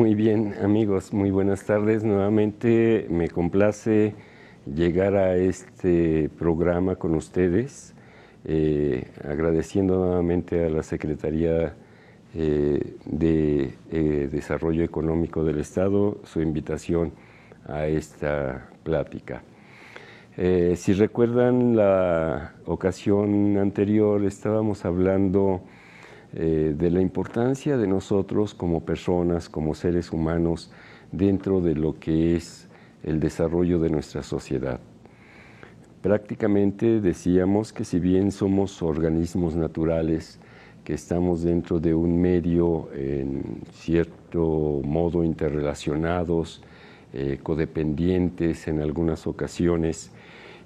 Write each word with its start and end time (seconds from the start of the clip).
Muy 0.00 0.14
bien, 0.14 0.54
amigos, 0.62 1.12
muy 1.12 1.30
buenas 1.30 1.66
tardes. 1.66 2.04
Nuevamente 2.04 3.06
me 3.10 3.28
complace 3.28 4.14
llegar 4.64 5.14
a 5.14 5.36
este 5.36 6.30
programa 6.38 6.96
con 6.96 7.14
ustedes, 7.14 7.92
eh, 8.46 9.04
agradeciendo 9.22 9.98
nuevamente 9.98 10.64
a 10.64 10.70
la 10.70 10.82
Secretaría 10.82 11.74
eh, 12.34 12.96
de 13.04 13.74
eh, 13.92 14.28
Desarrollo 14.32 14.84
Económico 14.84 15.44
del 15.44 15.58
Estado 15.58 16.16
su 16.24 16.40
invitación 16.40 17.12
a 17.68 17.86
esta 17.86 18.70
plática. 18.82 19.42
si 20.76 20.94
recuerdan 20.94 21.76
la 21.76 22.54
ocasión 22.64 23.58
anterior, 23.58 24.24
estábamos 24.24 24.86
hablando 24.86 25.60
eh, 26.32 26.74
de 26.76 26.90
la 26.90 27.00
importancia 27.00 27.76
de 27.76 27.86
nosotros 27.86 28.54
como 28.54 28.84
personas, 28.84 29.48
como 29.48 29.74
seres 29.74 30.12
humanos, 30.12 30.70
dentro 31.12 31.60
de 31.60 31.74
lo 31.74 31.98
que 31.98 32.36
es 32.36 32.68
el 33.02 33.18
desarrollo 33.18 33.78
de 33.78 33.90
nuestra 33.90 34.22
sociedad. 34.22 34.80
Prácticamente 36.02 37.00
decíamos 37.00 37.72
que 37.72 37.84
si 37.84 37.98
bien 37.98 38.30
somos 38.30 38.80
organismos 38.82 39.56
naturales, 39.56 40.38
que 40.84 40.94
estamos 40.94 41.42
dentro 41.42 41.78
de 41.78 41.94
un 41.94 42.20
medio 42.20 42.88
en 42.94 43.62
cierto 43.72 44.80
modo 44.84 45.24
interrelacionados, 45.24 46.62
eh, 47.12 47.38
codependientes 47.42 48.68
en 48.68 48.80
algunas 48.80 49.26
ocasiones, 49.26 50.12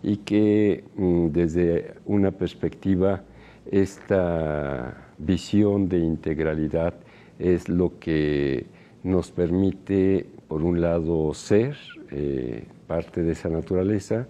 y 0.03 0.19
que 0.19 0.85
mm, 0.97 1.29
desde 1.29 1.95
una 2.05 2.31
perspectiva 2.31 3.23
esta 3.71 5.04
visión 5.19 5.89
de 5.89 5.99
integralidad 5.99 6.95
es 7.39 7.69
lo 7.69 7.99
que 7.99 8.67
nos 9.03 9.31
permite, 9.31 10.27
por 10.49 10.63
un 10.63 10.81
lado, 10.81 11.33
ser 11.35 11.77
eh, 12.11 12.65
parte 12.87 13.23
de 13.23 13.33
esa 13.33 13.49
naturaleza, 13.49 14.27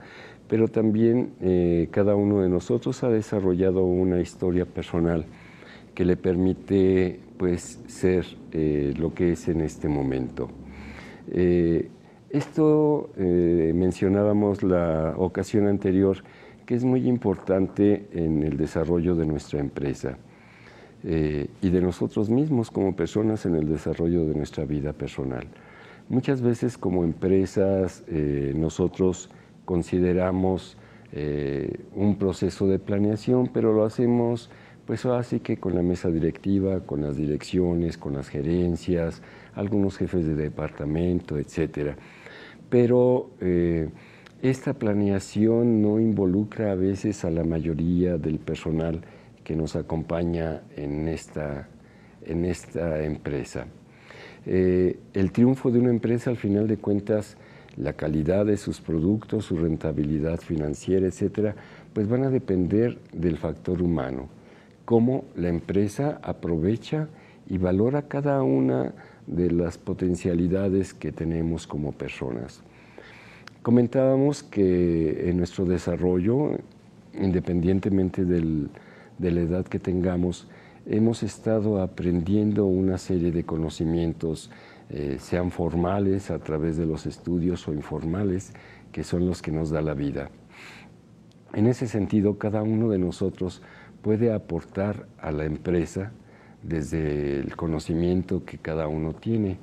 pero 0.48 0.68
también 0.68 1.30
eh, 1.40 1.88
cada 1.90 2.16
uno 2.16 2.42
de 2.42 2.48
nosotros 2.48 3.02
ha 3.04 3.08
desarrollado 3.08 3.84
una 3.84 4.20
historia 4.20 4.66
personal 4.66 5.24
que 5.94 6.04
le 6.04 6.16
permite 6.16 7.20
pues, 7.38 7.80
ser 7.86 8.26
eh, 8.52 8.92
lo 8.98 9.14
que 9.14 9.32
es 9.32 9.48
en 9.48 9.60
este 9.60 9.88
momento. 9.88 10.48
esto 12.30 13.10
mencionábamos 13.16 14.62
la 14.62 15.14
ocasión 15.16 15.66
anterior, 15.68 16.18
que 16.66 16.74
es 16.74 16.84
muy 16.84 17.08
importante 17.08 18.08
en 18.12 18.42
el 18.42 18.56
desarrollo 18.56 19.14
de 19.14 19.24
nuestra 19.26 19.60
empresa. 19.60 20.18
Eh, 21.06 21.48
y 21.60 21.68
de 21.68 21.82
nosotros 21.82 22.30
mismos 22.30 22.70
como 22.70 22.96
personas 22.96 23.44
en 23.44 23.56
el 23.56 23.68
desarrollo 23.68 24.24
de 24.24 24.34
nuestra 24.34 24.64
vida 24.64 24.94
personal. 24.94 25.46
Muchas 26.08 26.40
veces 26.40 26.78
como 26.78 27.04
empresas 27.04 28.04
eh, 28.08 28.54
nosotros 28.56 29.28
consideramos 29.66 30.78
eh, 31.12 31.80
un 31.94 32.16
proceso 32.16 32.66
de 32.68 32.78
planeación, 32.78 33.50
pero 33.52 33.74
lo 33.74 33.84
hacemos 33.84 34.50
pues 34.86 35.04
así 35.04 35.40
que 35.40 35.58
con 35.58 35.74
la 35.74 35.82
mesa 35.82 36.08
directiva, 36.08 36.80
con 36.80 37.02
las 37.02 37.18
direcciones, 37.18 37.98
con 37.98 38.14
las 38.14 38.28
gerencias, 38.28 39.20
algunos 39.54 39.98
jefes 39.98 40.26
de 40.26 40.34
departamento, 40.34 41.38
etcétera. 41.38 41.96
Pero 42.68 43.30
esta 44.42 44.74
planeación 44.74 45.80
no 45.80 46.00
involucra 46.00 46.72
a 46.72 46.74
veces 46.74 47.24
a 47.24 47.30
la 47.30 47.44
mayoría 47.44 48.18
del 48.18 48.38
personal 48.38 49.00
que 49.44 49.54
nos 49.54 49.76
acompaña 49.76 50.62
en 50.76 51.06
esta, 51.08 51.68
en 52.24 52.44
esta 52.44 53.04
empresa. 53.04 53.66
Eh, 54.46 54.98
el 55.12 55.32
triunfo 55.32 55.70
de 55.70 55.78
una 55.78 55.90
empresa, 55.90 56.30
al 56.30 56.36
final 56.36 56.66
de 56.66 56.78
cuentas, 56.78 57.36
la 57.76 57.92
calidad 57.92 58.46
de 58.46 58.56
sus 58.56 58.80
productos, 58.80 59.46
su 59.46 59.56
rentabilidad 59.56 60.40
financiera, 60.40 61.06
etcétera, 61.06 61.54
pues 61.92 62.08
van 62.08 62.24
a 62.24 62.30
depender 62.30 62.98
del 63.12 63.36
factor 63.36 63.82
humano. 63.82 64.28
Cómo 64.84 65.24
la 65.34 65.48
empresa 65.48 66.20
aprovecha 66.22 67.08
y 67.48 67.58
valora 67.58 68.02
cada 68.02 68.42
una 68.42 68.94
de 69.26 69.50
las 69.50 69.78
potencialidades 69.78 70.94
que 70.94 71.12
tenemos 71.12 71.66
como 71.66 71.92
personas. 71.92 72.62
Comentábamos 73.62 74.42
que 74.42 75.30
en 75.30 75.38
nuestro 75.38 75.64
desarrollo, 75.64 76.58
independientemente 77.14 78.24
del, 78.24 78.68
de 79.18 79.30
la 79.30 79.40
edad 79.40 79.64
que 79.64 79.78
tengamos, 79.78 80.48
hemos 80.86 81.22
estado 81.22 81.80
aprendiendo 81.80 82.66
una 82.66 82.98
serie 82.98 83.32
de 83.32 83.44
conocimientos, 83.44 84.50
eh, 84.90 85.16
sean 85.18 85.50
formales 85.50 86.30
a 86.30 86.38
través 86.38 86.76
de 86.76 86.86
los 86.86 87.06
estudios 87.06 87.66
o 87.68 87.72
informales, 87.72 88.52
que 88.92 89.04
son 89.04 89.26
los 89.26 89.42
que 89.42 89.50
nos 89.50 89.70
da 89.70 89.80
la 89.80 89.94
vida. 89.94 90.30
En 91.54 91.66
ese 91.66 91.86
sentido, 91.86 92.38
cada 92.38 92.62
uno 92.62 92.90
de 92.90 92.98
nosotros 92.98 93.62
puede 94.02 94.32
aportar 94.32 95.06
a 95.18 95.32
la 95.32 95.44
empresa 95.44 96.12
desde 96.62 97.40
el 97.40 97.56
conocimiento 97.56 98.44
que 98.44 98.58
cada 98.58 98.88
uno 98.88 99.14
tiene. 99.14 99.58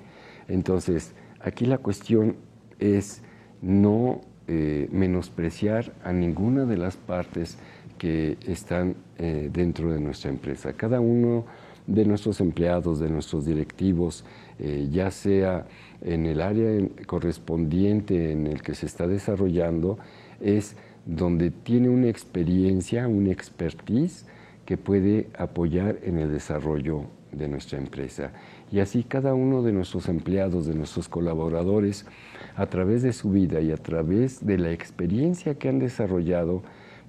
Entonces, 0.48 1.14
aquí 1.40 1.66
la 1.66 1.78
cuestión 1.78 2.38
es 2.80 3.22
no 3.62 4.22
eh, 4.48 4.88
menospreciar 4.92 5.94
a 6.04 6.12
ninguna 6.12 6.66
de 6.66 6.78
las 6.78 6.98
partes 6.98 7.58
que 8.02 8.36
están 8.48 8.96
eh, 9.20 9.52
dentro 9.54 9.94
de 9.94 10.00
nuestra 10.00 10.32
empresa. 10.32 10.74
Cada 10.74 11.00
uno 11.00 11.46
de 11.86 12.04
nuestros 12.04 12.42
empleados, 12.42 13.00
de 13.00 13.12
nuestros 13.12 13.46
directivos, 13.46 14.26
eh, 14.58 14.88
ya 14.92 15.12
sea 15.12 15.68
en 16.02 16.26
el 16.26 16.42
área 16.42 16.84
correspondiente 17.06 18.32
en 18.32 18.48
el 18.48 18.64
que 18.64 18.74
se 18.74 18.88
está 18.88 19.06
desarrollando, 19.06 20.00
es 20.40 20.76
donde 21.06 21.52
tiene 21.52 21.90
una 21.90 22.08
experiencia, 22.08 23.08
una 23.08 23.32
expertise 23.32 24.26
que 24.66 24.78
puede 24.78 25.28
apoyar 25.38 26.00
en 26.02 26.18
el 26.18 26.32
desarrollo 26.32 27.04
de 27.32 27.48
nuestra 27.48 27.78
empresa. 27.78 28.32
Y 28.72 28.80
así 28.80 29.04
cada 29.04 29.36
uno 29.36 29.62
de 29.62 29.74
nuestros 29.74 30.10
empleados, 30.10 30.66
de 30.66 30.74
nuestros 30.74 31.08
colaboradores, 31.08 32.08
a 32.56 32.66
través 32.66 33.04
de 33.04 33.14
su 33.14 33.30
vida 33.30 33.62
y 33.62 33.72
a 33.72 33.78
través 33.78 34.44
de 34.44 34.58
la 34.58 34.72
experiencia 34.72 35.54
que 35.54 35.70
han 35.70 35.78
desarrollado, 35.78 36.64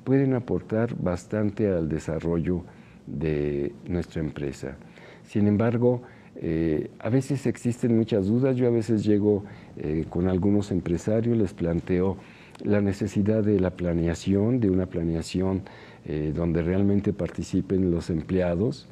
pueden 0.05 0.35
aportar 0.35 0.95
bastante 0.97 1.69
al 1.69 1.89
desarrollo 1.89 2.65
de 3.07 3.73
nuestra 3.87 4.21
empresa. 4.21 4.77
Sin 5.25 5.47
embargo, 5.47 6.03
eh, 6.37 6.91
a 6.99 7.09
veces 7.09 7.47
existen 7.47 7.97
muchas 7.97 8.27
dudas, 8.27 8.57
yo 8.57 8.67
a 8.67 8.71
veces 8.71 9.05
llego 9.05 9.45
eh, 9.77 10.07
con 10.09 10.29
algunos 10.29 10.71
empresarios, 10.71 11.37
les 11.37 11.53
planteo 11.53 12.17
la 12.65 12.81
necesidad 12.81 13.43
de 13.43 13.61
la 13.61 13.71
planeación, 13.71 14.61
de 14.61 14.71
una 14.71 14.87
planeación 14.87 15.63
eh, 16.05 16.33
donde 16.35 16.63
realmente 16.63 17.13
participen 17.13 17.91
los 17.91 18.11
empleados, 18.11 18.89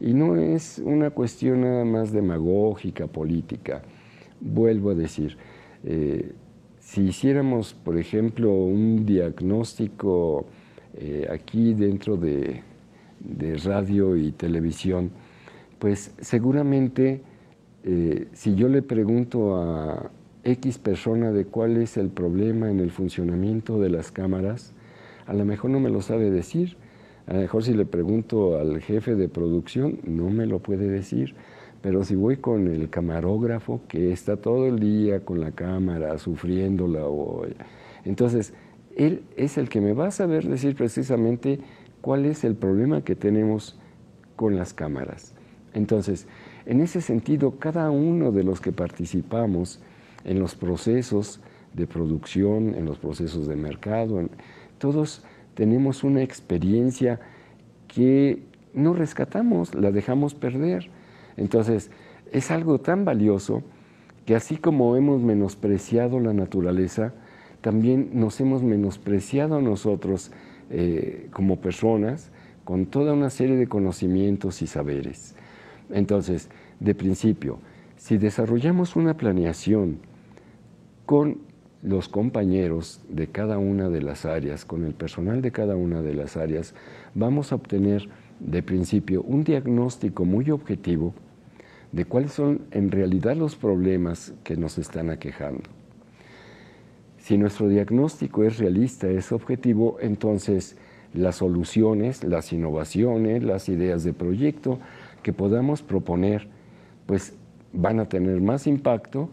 y 0.00 0.14
no 0.14 0.36
es 0.36 0.80
una 0.84 1.10
cuestión 1.10 1.62
nada 1.62 1.84
más 1.84 2.12
demagógica, 2.12 3.06
política. 3.06 3.82
Vuelvo 4.40 4.90
a 4.90 4.94
decir, 4.94 5.38
si 6.80 7.02
hiciéramos, 7.02 7.74
por 7.74 7.96
ejemplo, 7.96 8.52
un 8.52 9.06
diagnóstico 9.06 10.46
eh, 10.96 11.26
aquí 11.30 11.74
dentro 11.74 12.16
de, 12.16 12.62
radio 13.64 14.16
y 14.16 14.32
televisión, 14.32 15.10
pues 15.78 16.14
seguramente 16.20 17.22
eh, 17.82 18.28
si 18.32 18.54
yo 18.54 18.68
le 18.68 18.82
pregunto 18.82 19.56
a 19.56 20.10
X 20.44 20.78
persona 20.78 21.32
de 21.32 21.46
cuál 21.46 21.78
es 21.78 21.96
el 21.96 22.10
problema 22.10 22.70
en 22.70 22.80
el 22.80 22.90
funcionamiento 22.90 23.80
de 23.80 23.88
las 23.88 24.12
cámaras, 24.12 24.74
a 25.26 25.32
lo 25.32 25.44
mejor 25.44 25.70
no 25.70 25.80
me 25.80 25.90
lo 25.90 26.02
sabe 26.02 26.30
decir. 26.30 26.76
A 27.26 27.32
lo 27.32 27.40
mejor 27.40 27.64
si 27.64 27.72
le 27.72 27.86
pregunto 27.86 28.58
al 28.58 28.80
jefe 28.82 29.14
de 29.14 29.28
producción, 29.28 29.98
no 30.04 30.28
me 30.28 30.46
lo 30.46 30.58
puede 30.58 30.88
decir. 30.88 31.34
Pero 31.80 32.04
si 32.04 32.14
voy 32.14 32.36
con 32.36 32.68
el 32.68 32.90
camarógrafo 32.90 33.80
que 33.88 34.12
está 34.12 34.36
todo 34.36 34.66
el 34.66 34.78
día 34.78 35.20
con 35.20 35.40
la 35.40 35.52
cámara 35.52 36.18
sufriéndola, 36.18 37.06
o, 37.06 37.46
entonces 38.04 38.54
él 38.96 39.22
es 39.36 39.58
el 39.58 39.68
que 39.68 39.80
me 39.80 39.92
va 39.92 40.08
a 40.08 40.10
saber 40.10 40.46
decir 40.46 40.74
precisamente 40.76 41.60
cuál 42.00 42.26
es 42.26 42.44
el 42.44 42.54
problema 42.54 43.02
que 43.02 43.14
tenemos 43.14 43.78
con 44.36 44.56
las 44.56 44.74
cámaras. 44.74 45.34
Entonces, 45.72 46.26
en 46.66 46.80
ese 46.80 47.00
sentido, 47.00 47.58
cada 47.58 47.90
uno 47.90 48.32
de 48.32 48.44
los 48.44 48.60
que 48.60 48.72
participamos 48.72 49.80
en 50.24 50.38
los 50.38 50.54
procesos 50.54 51.40
de 51.72 51.86
producción, 51.86 52.74
en 52.74 52.84
los 52.86 52.98
procesos 52.98 53.48
de 53.48 53.56
mercado, 53.56 54.22
todos 54.78 55.24
tenemos 55.54 56.04
una 56.04 56.22
experiencia 56.22 57.20
que 57.88 58.42
no 58.72 58.92
rescatamos, 58.92 59.74
la 59.74 59.90
dejamos 59.90 60.34
perder. 60.34 60.90
Entonces, 61.36 61.90
es 62.32 62.50
algo 62.50 62.80
tan 62.80 63.04
valioso 63.04 63.62
que 64.26 64.34
así 64.34 64.56
como 64.56 64.96
hemos 64.96 65.20
menospreciado 65.20 66.18
la 66.20 66.32
naturaleza, 66.32 67.12
también 67.64 68.10
nos 68.12 68.38
hemos 68.42 68.62
menospreciado 68.62 69.56
a 69.56 69.62
nosotros 69.62 70.30
eh, 70.68 71.28
como 71.32 71.62
personas 71.62 72.30
con 72.62 72.84
toda 72.84 73.14
una 73.14 73.30
serie 73.30 73.56
de 73.56 73.68
conocimientos 73.68 74.60
y 74.60 74.66
saberes. 74.66 75.34
Entonces, 75.90 76.50
de 76.78 76.94
principio, 76.94 77.58
Si 77.96 78.18
desarrollamos 78.18 78.96
una 78.96 79.16
planeación 79.16 80.00
con 81.06 81.38
los 81.82 82.10
compañeros 82.10 83.00
de 83.08 83.28
cada 83.28 83.56
una 83.56 83.88
de 83.88 84.02
las 84.02 84.26
áreas, 84.26 84.66
con 84.66 84.84
el 84.84 84.92
personal 84.92 85.40
de 85.40 85.50
cada 85.50 85.74
una 85.74 86.02
de 86.02 86.12
las 86.12 86.36
áreas, 86.36 86.74
vamos 87.14 87.50
a 87.50 87.54
obtener 87.54 88.10
de 88.40 88.62
principio 88.62 89.22
un 89.22 89.42
diagnóstico 89.42 90.26
muy 90.26 90.50
objetivo 90.50 91.14
de 91.92 92.04
cuáles 92.04 92.32
son 92.32 92.66
en 92.72 92.90
realidad 92.90 93.36
los 93.36 93.56
problemas 93.56 94.34
que 94.44 94.54
nos 94.56 94.76
están 94.76 95.08
aquejando. 95.08 95.70
Si 97.24 97.38
nuestro 97.38 97.70
diagnóstico 97.70 98.44
es 98.44 98.58
realista, 98.58 99.08
es 99.08 99.32
objetivo, 99.32 99.96
entonces 99.98 100.76
las 101.14 101.36
soluciones, 101.36 102.22
las 102.22 102.52
innovaciones, 102.52 103.42
las 103.42 103.70
ideas 103.70 104.04
de 104.04 104.12
proyecto 104.12 104.78
que 105.22 105.32
podamos 105.32 105.80
proponer, 105.80 106.48
pues 107.06 107.34
van 107.72 107.98
a 107.98 108.10
tener 108.10 108.42
más 108.42 108.66
impacto 108.66 109.30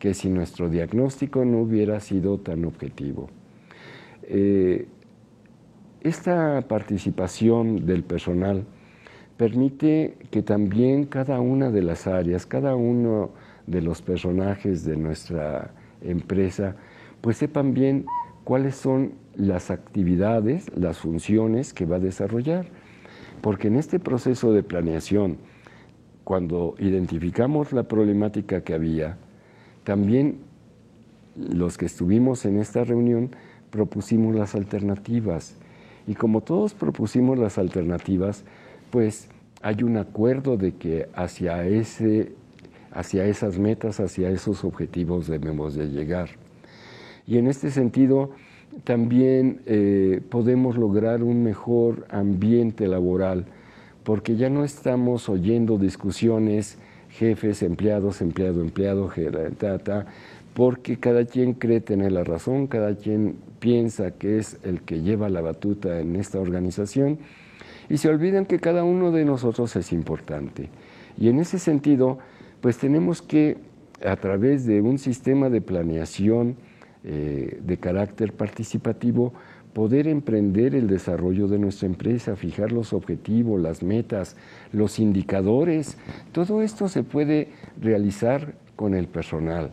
que 0.00 0.14
si 0.14 0.30
nuestro 0.30 0.68
diagnóstico 0.68 1.44
no 1.44 1.60
hubiera 1.60 2.00
sido 2.00 2.38
tan 2.38 2.64
objetivo. 2.64 3.30
Eh, 4.24 4.88
esta 6.00 6.62
participación 6.66 7.86
del 7.86 8.02
personal 8.02 8.64
permite 9.36 10.16
que 10.32 10.42
también 10.42 11.04
cada 11.04 11.38
una 11.38 11.70
de 11.70 11.82
las 11.82 12.08
áreas, 12.08 12.46
cada 12.46 12.74
uno 12.74 13.30
de 13.68 13.80
los 13.80 14.02
personajes 14.02 14.84
de 14.84 14.96
nuestra 14.96 15.70
empresa, 16.00 16.74
pues 17.22 17.38
sepan 17.38 17.72
bien 17.72 18.04
cuáles 18.44 18.76
son 18.76 19.12
las 19.34 19.70
actividades, 19.70 20.70
las 20.76 20.98
funciones 20.98 21.72
que 21.72 21.86
va 21.86 21.96
a 21.96 22.00
desarrollar. 22.00 22.66
Porque 23.40 23.68
en 23.68 23.76
este 23.76 23.98
proceso 23.98 24.52
de 24.52 24.62
planeación, 24.62 25.38
cuando 26.24 26.74
identificamos 26.78 27.72
la 27.72 27.84
problemática 27.84 28.62
que 28.62 28.74
había, 28.74 29.16
también 29.84 30.40
los 31.36 31.78
que 31.78 31.86
estuvimos 31.86 32.44
en 32.44 32.58
esta 32.58 32.84
reunión 32.84 33.30
propusimos 33.70 34.34
las 34.34 34.54
alternativas. 34.54 35.56
Y 36.06 36.14
como 36.14 36.42
todos 36.42 36.74
propusimos 36.74 37.38
las 37.38 37.58
alternativas, 37.58 38.44
pues 38.90 39.28
hay 39.62 39.82
un 39.82 39.96
acuerdo 39.96 40.56
de 40.56 40.74
que 40.74 41.08
hacia, 41.14 41.64
ese, 41.66 42.32
hacia 42.92 43.24
esas 43.24 43.58
metas, 43.58 44.00
hacia 44.00 44.30
esos 44.30 44.64
objetivos 44.64 45.26
debemos 45.26 45.74
de 45.74 45.88
llegar. 45.88 46.41
Y 47.26 47.38
en 47.38 47.46
este 47.46 47.70
sentido, 47.70 48.30
también 48.84 49.60
eh, 49.66 50.20
podemos 50.28 50.76
lograr 50.76 51.22
un 51.22 51.42
mejor 51.42 52.06
ambiente 52.10 52.88
laboral, 52.88 53.44
porque 54.04 54.36
ya 54.36 54.48
no 54.48 54.64
estamos 54.64 55.28
oyendo 55.28 55.78
discusiones 55.78 56.78
jefes, 57.10 57.62
empleados, 57.62 58.20
empleado, 58.22 58.62
empleado, 58.62 59.12
ta, 59.58 59.78
ta, 59.78 60.06
porque 60.54 60.96
cada 60.98 61.24
quien 61.24 61.54
cree 61.54 61.80
tener 61.80 62.12
la 62.12 62.24
razón, 62.24 62.66
cada 62.66 62.96
quien 62.96 63.36
piensa 63.58 64.12
que 64.12 64.38
es 64.38 64.58
el 64.64 64.80
que 64.82 65.02
lleva 65.02 65.28
la 65.28 65.40
batuta 65.40 66.00
en 66.00 66.16
esta 66.16 66.40
organización 66.40 67.18
y 67.88 67.98
se 67.98 68.08
olvidan 68.08 68.46
que 68.46 68.58
cada 68.58 68.84
uno 68.84 69.12
de 69.12 69.24
nosotros 69.24 69.76
es 69.76 69.92
importante. 69.92 70.68
Y 71.18 71.28
en 71.28 71.38
ese 71.38 71.58
sentido, 71.58 72.18
pues 72.60 72.78
tenemos 72.78 73.22
que, 73.22 73.58
a 74.04 74.16
través 74.16 74.66
de 74.66 74.80
un 74.80 74.98
sistema 74.98 75.50
de 75.50 75.60
planeación 75.60 76.56
eh, 77.04 77.60
de 77.62 77.76
carácter 77.78 78.32
participativo, 78.32 79.32
poder 79.72 80.06
emprender 80.06 80.74
el 80.74 80.86
desarrollo 80.86 81.48
de 81.48 81.58
nuestra 81.58 81.86
empresa, 81.86 82.36
fijar 82.36 82.72
los 82.72 82.92
objetivos, 82.92 83.60
las 83.60 83.82
metas, 83.82 84.36
los 84.72 84.98
indicadores. 84.98 85.96
Todo 86.32 86.62
esto 86.62 86.88
se 86.88 87.02
puede 87.02 87.48
realizar 87.80 88.54
con 88.76 88.94
el 88.94 89.08
personal. 89.08 89.70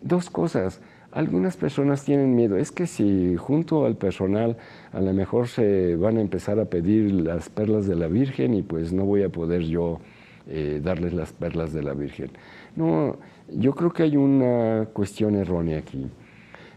Dos 0.00 0.30
cosas. 0.30 0.80
Algunas 1.10 1.56
personas 1.56 2.04
tienen 2.04 2.34
miedo. 2.34 2.56
Es 2.56 2.72
que 2.72 2.86
si 2.86 3.36
junto 3.36 3.86
al 3.86 3.96
personal 3.96 4.56
a 4.92 5.00
lo 5.00 5.12
mejor 5.12 5.48
se 5.48 5.96
van 5.96 6.18
a 6.18 6.20
empezar 6.20 6.58
a 6.58 6.64
pedir 6.64 7.12
las 7.12 7.48
perlas 7.48 7.86
de 7.86 7.96
la 7.96 8.08
Virgen 8.08 8.54
y 8.54 8.62
pues 8.62 8.92
no 8.92 9.04
voy 9.04 9.22
a 9.22 9.28
poder 9.28 9.62
yo 9.62 10.00
eh, 10.46 10.80
darles 10.82 11.12
las 11.12 11.32
perlas 11.32 11.72
de 11.72 11.82
la 11.82 11.94
Virgen. 11.94 12.30
No, 12.76 13.16
yo 13.56 13.74
creo 13.74 13.92
que 13.92 14.02
hay 14.02 14.16
una 14.16 14.88
cuestión 14.92 15.36
errónea 15.36 15.78
aquí. 15.78 16.06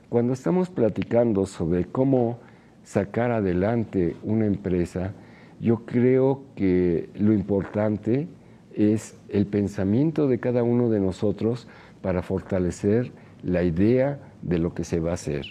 Cuando 0.10 0.34
estamos 0.34 0.70
platicando 0.70 1.46
sobre 1.46 1.86
cómo 1.86 2.40
sacar 2.84 3.32
adelante 3.32 4.16
una 4.24 4.46
empresa, 4.46 5.14
yo 5.60 5.86
creo 5.86 6.44
que 6.56 7.10
lo 7.16 7.34
importante 7.34 8.28
es 8.74 9.18
el 9.30 9.48
pensamiento 9.48 10.28
de 10.28 10.40
cada 10.40 10.64
uno 10.64 10.90
de 10.90 11.00
nosotros 11.00 11.68
para 12.02 12.22
fortalecer 12.22 13.12
la 13.44 13.64
idea 13.64 14.20
de 14.42 14.60
lo 14.60 14.74
que 14.74 14.84
se 14.84 15.00
va 15.00 15.12
a 15.12 15.16
hacer. 15.16 15.46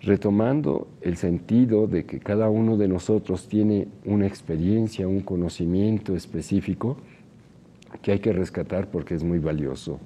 Retomando 0.00 0.88
el 1.00 1.16
sentido 1.16 1.86
de 1.86 2.04
que 2.04 2.20
cada 2.20 2.48
uno 2.48 2.76
de 2.76 2.88
nosotros 2.88 3.48
tiene 3.48 3.88
una 4.04 4.26
experiencia, 4.26 5.06
un 5.06 5.20
conocimiento 5.20 6.14
específico 6.14 6.96
que 8.00 8.12
hay 8.12 8.18
que 8.20 8.32
rescatar 8.32 8.88
porque 8.90 9.14
es 9.14 9.22
muy 9.22 9.38
valioso. 9.38 10.00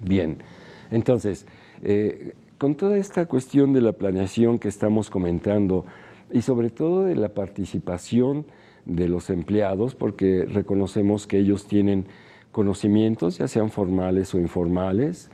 Bien, 0.00 0.38
entonces, 0.90 1.46
eh, 1.82 2.34
con 2.58 2.76
toda 2.76 2.96
esta 2.96 3.26
cuestión 3.26 3.72
de 3.72 3.80
la 3.80 3.92
planeación 3.92 4.58
que 4.58 4.68
estamos 4.68 5.10
comentando 5.10 5.84
y 6.32 6.42
sobre 6.42 6.70
todo 6.70 7.04
de 7.04 7.16
la 7.16 7.30
participación 7.30 8.46
de 8.84 9.08
los 9.08 9.30
empleados, 9.30 9.94
porque 9.94 10.44
reconocemos 10.44 11.26
que 11.26 11.38
ellos 11.38 11.66
tienen 11.66 12.06
conocimientos, 12.52 13.38
ya 13.38 13.48
sean 13.48 13.70
formales 13.70 14.34
o 14.34 14.38
informales, 14.38 15.30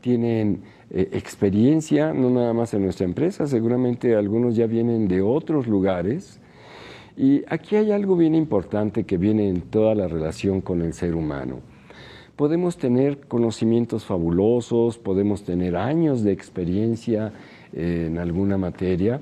tienen 0.00 0.62
eh, 0.90 1.08
experiencia, 1.12 2.12
no 2.12 2.30
nada 2.30 2.52
más 2.52 2.74
en 2.74 2.82
nuestra 2.82 3.06
empresa, 3.06 3.46
seguramente 3.46 4.16
algunos 4.16 4.56
ya 4.56 4.66
vienen 4.66 5.08
de 5.08 5.22
otros 5.22 5.66
lugares. 5.66 6.40
Y 7.16 7.44
aquí 7.48 7.76
hay 7.76 7.92
algo 7.92 8.16
bien 8.16 8.34
importante 8.34 9.04
que 9.04 9.18
viene 9.18 9.48
en 9.48 9.60
toda 9.60 9.94
la 9.94 10.08
relación 10.08 10.60
con 10.60 10.82
el 10.82 10.94
ser 10.94 11.14
humano 11.14 11.71
podemos 12.42 12.76
tener 12.76 13.20
conocimientos 13.28 14.04
fabulosos, 14.04 14.98
podemos 14.98 15.44
tener 15.44 15.76
años 15.76 16.24
de 16.24 16.32
experiencia 16.32 17.32
en 17.72 18.18
alguna 18.18 18.58
materia, 18.58 19.20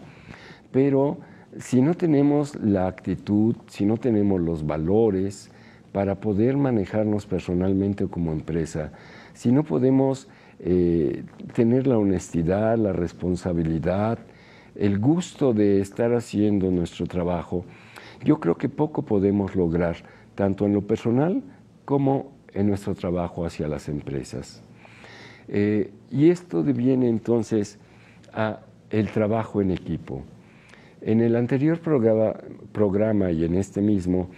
pero 0.72 1.18
si 1.58 1.82
no 1.82 1.92
tenemos 1.92 2.56
la 2.56 2.86
actitud, 2.86 3.56
si 3.66 3.84
no 3.84 3.98
tenemos 3.98 4.40
los 4.40 4.64
valores 4.66 5.50
para 5.92 6.14
poder 6.14 6.56
manejarnos 6.56 7.26
personalmente 7.26 8.06
como 8.06 8.32
empresa, 8.32 8.90
si 9.34 9.52
no 9.52 9.64
podemos 9.64 10.26
eh, 10.58 11.22
tener 11.52 11.86
la 11.86 11.98
honestidad, 11.98 12.78
la 12.78 12.94
responsabilidad, 12.94 14.18
el 14.74 14.98
gusto 14.98 15.52
de 15.52 15.82
estar 15.82 16.14
haciendo 16.14 16.70
nuestro 16.70 17.04
trabajo, 17.04 17.66
yo 18.24 18.40
creo 18.40 18.54
que 18.54 18.70
poco 18.70 19.02
podemos 19.02 19.54
lograr, 19.56 19.96
tanto 20.34 20.64
en 20.64 20.72
lo 20.72 20.80
personal 20.86 21.42
como 21.84 22.39
en 22.54 22.68
nuestro 22.68 22.94
trabajo 22.94 23.44
hacia 23.44 23.68
las 23.68 23.88
empresas. 23.88 24.62
Eh, 25.48 25.90
y 26.10 26.30
esto 26.30 26.62
viene 26.62 27.08
entonces 27.08 27.78
a 28.32 28.60
el 28.90 29.08
trabajo 29.08 29.60
en 29.60 29.70
equipo. 29.70 30.22
En 31.00 31.20
el 31.20 31.36
anterior 31.36 31.80
programa, 31.80 33.30
y 33.30 33.44
en 33.44 33.54
este 33.54 33.80
mismo, 33.80 34.28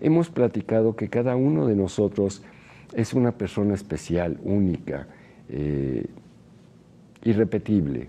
hemos 0.00 0.30
platicado 0.30 0.96
que 0.96 1.08
cada 1.08 1.36
uno 1.36 1.66
de 1.66 1.76
nosotros 1.76 2.42
es 2.94 3.14
una 3.14 3.32
persona 3.32 3.74
especial, 3.74 4.38
única, 4.42 5.06
eh, 5.48 6.06
irrepetible. 7.22 8.08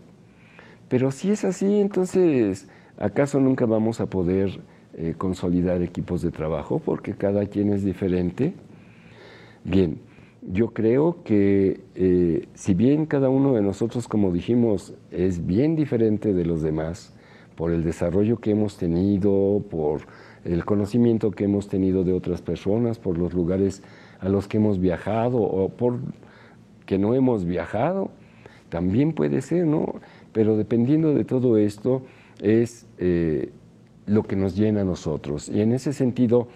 Pero 0.88 1.12
si 1.12 1.32
es 1.32 1.46
así, 1.46 1.80
entonces, 1.80 2.68
¿acaso 2.98 3.40
nunca 3.40 3.66
vamos 3.66 4.02
a 4.02 4.08
poder 4.08 4.60
eh, 4.96 5.14
consolidar 5.18 5.82
equipos 5.82 6.22
de 6.22 6.32
trabajo? 6.32 6.80
Porque 6.84 7.14
cada 7.14 7.46
quien 7.46 7.72
es 7.72 7.84
diferente 7.84 8.54
Bien, 9.70 10.00
yo 10.42 10.74
creo 10.74 11.22
que 11.24 11.82
eh, 11.94 12.48
si 12.56 12.74
bien 12.74 13.06
cada 13.06 13.30
uno 13.30 13.54
de 13.54 13.62
nosotros, 13.62 14.08
como 14.08 14.32
dijimos, 14.32 14.96
es 15.12 15.46
bien 15.46 15.76
diferente 15.76 16.34
de 16.34 16.44
los 16.44 16.64
demás, 16.64 17.16
por 17.56 17.72
el 17.72 17.84
desarrollo 17.84 18.40
que 18.40 18.50
hemos 18.50 18.78
tenido, 18.78 19.64
por 19.70 20.02
el 20.44 20.66
conocimiento 20.66 21.30
que 21.30 21.44
hemos 21.44 21.68
tenido 21.68 22.04
de 22.04 22.14
otras 22.14 22.42
personas, 22.42 22.98
por 22.98 23.20
los 23.20 23.36
lugares 23.36 23.84
a 24.20 24.28
los 24.28 24.48
que 24.48 24.58
hemos 24.58 24.80
viajado 24.80 25.38
o 25.38 25.70
por 25.70 26.00
que 26.88 26.98
no 26.98 27.14
hemos 27.14 27.46
viajado, 27.46 28.10
también 28.70 29.14
puede 29.14 29.40
ser, 29.42 29.68
¿no? 29.68 30.00
Pero 30.32 30.58
dependiendo 30.58 31.14
de 31.14 31.26
todo 31.26 31.60
esto 31.60 32.02
es 32.42 32.88
eh, 32.98 33.52
lo 34.08 34.24
que 34.24 34.36
nos 34.36 34.56
llena 34.56 34.82
a 34.82 34.86
nosotros. 34.86 35.48
Y 35.48 35.62
en 35.62 35.74
ese 35.74 35.94
sentido, 35.94 36.48